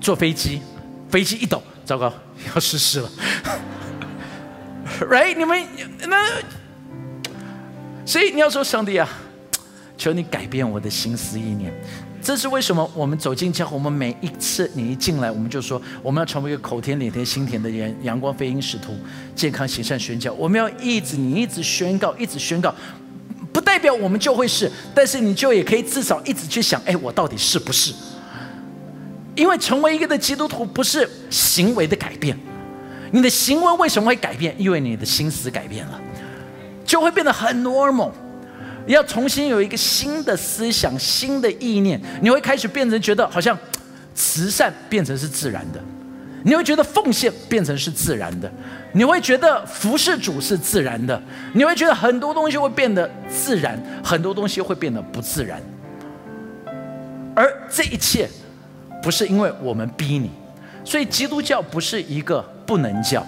[0.00, 0.60] 坐飞机，
[1.08, 2.12] 飞机一抖，糟糕，
[2.54, 3.10] 要失事了。
[5.10, 5.36] Right？
[5.36, 5.62] 你们
[6.08, 6.42] 那，
[8.04, 9.08] 所以你要说上帝啊，
[9.98, 11.72] 求你改变我的心思意念。
[12.22, 12.90] 这是为什么？
[12.94, 18.96] 我们走进教会，我们每一次你一进来，我们就说我们要成为一个口甜脸甜心甜的人，阳光飞鹰使徒，
[19.34, 20.32] 健康行善宣教。
[20.32, 22.74] 我们要一直你一直宣告，一直宣告，
[23.52, 27.92] 不代表我们就会是，但是你就也可以至少一直去想，哎，我到底是不是？
[29.36, 32.36] 因为成为一个的基督徒不是行为的改变。
[33.12, 34.54] 你的行为为什么会改变？
[34.58, 36.00] 因为你的心思改变了，
[36.84, 38.10] 就会变得很 normal。
[38.86, 43.58] 要重新有一个新的思想、新的意念，你会开始变成觉得好像
[44.14, 45.80] 慈善变成是自然的，
[46.44, 48.48] 你会觉得奉献变成是自然的，
[48.92, 51.20] 你会觉得服侍主是自然的，
[51.52, 55.60] 你会觉得很多东西会变得自然，很多东西会变得不自然。
[57.34, 58.28] 而这一切
[59.02, 60.30] 不是因为我们逼你，
[60.84, 62.52] 所以基督教不是一个。
[62.66, 63.24] 不能叫，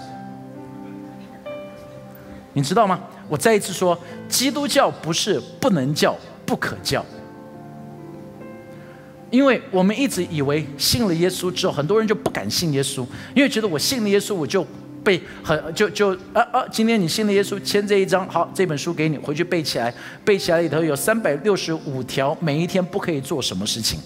[2.53, 2.99] 你知道吗？
[3.29, 3.97] 我再一次说，
[4.29, 7.05] 基督教不是不能叫、不可叫，
[9.31, 14.67] 因为我们一直以为信了耶稣之后，很多人就不敢信耶稣，因为觉得我信了耶稣，我就
[15.05, 16.65] 被很就就啊啊！
[16.71, 19.93] 今天你信了耶稣，签这一张，好，这本书给你，回去背起来，
[20.25, 24.01] 背起来里头有三百六十五条，每一天不可以做什么事情。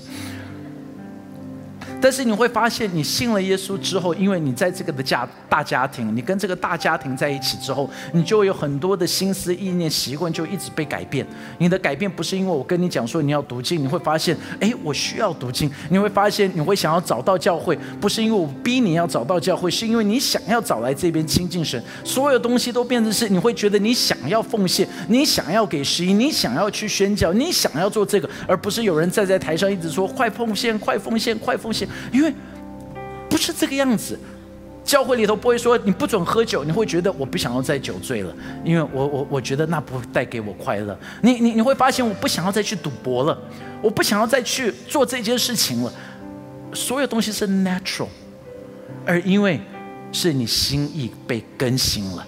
[2.03, 11.25] 但是你会发现，你信了耶稣之后，因为你在这个的家大家庭，你跟这个大家庭在一起之后，你就有很多的心思、意念、习惯就一直被改变。
[11.59, 15.71] 你的改变不是因为我跟你讲说你要读经，你会发现，哎，我需要读经。
[15.89, 21.81] 你会发现，你会想要找到教会，不是因为我逼你要找到教会，是因为你想要找来这边亲近神。
[22.05, 31.89] 所有东西都变成是，你会觉得你想要奉献，你想要给十一，你想要去宣教，你想要做这个，而不是有人站在台上一直说快奉献、快奉献、快奉献。
[32.13, 32.33] 因为
[33.29, 34.19] 不是这个样子，
[34.85, 38.35] 教会里头不会说你不准喝酒，你会觉得我不想要再酒醉了，
[38.65, 40.99] 因为我我我觉得那不带给我快乐。
[41.23, 43.39] 你你你会发现我不想要再去赌博了，
[43.81, 45.93] 我不想要再去做这件事情了。
[46.75, 48.09] 所有东西是 natural，
[49.07, 49.61] 而因为
[50.11, 52.27] 是你心意被更新了，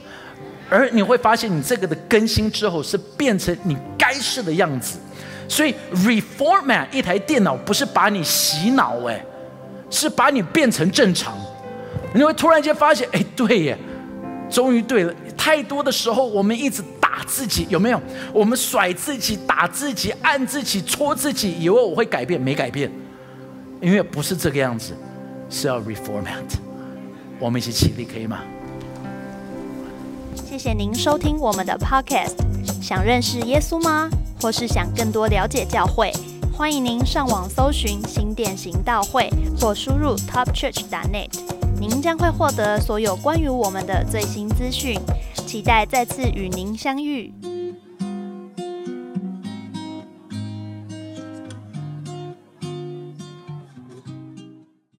[0.71, 4.99] 而你会发现你这个的更新之后是变成你该是的样子。
[5.49, 9.25] 所以 reformat 一台电脑不是把你洗脑哎。
[9.91, 11.37] 是把你变成正常，
[12.15, 13.79] 你会突然间发现，哎，对耶，
[14.51, 15.15] 终于对了。
[15.37, 18.01] 太多的时候，我们一直打自己，有没有？
[18.33, 22.91] 我们甩自己、打自己、按自己、戳自己，以为我会改变，没改变，
[23.81, 24.95] 因为不是这个样子，
[25.51, 26.59] 是要 reformat。
[27.39, 28.41] 我们一起起立，可以吗？
[30.47, 32.37] 谢谢您收听我们的 podcast。
[32.81, 34.09] 想认识耶稣吗？
[34.41, 36.13] 或是想更多了解教会？
[36.57, 39.29] 欢迎您上网搜寻新店行道会，
[39.61, 41.29] 或输入 topchurch.net，
[41.81, 44.97] 您将会获得所有关于我们的最新资讯。
[45.47, 47.35] 期待再次与您相遇。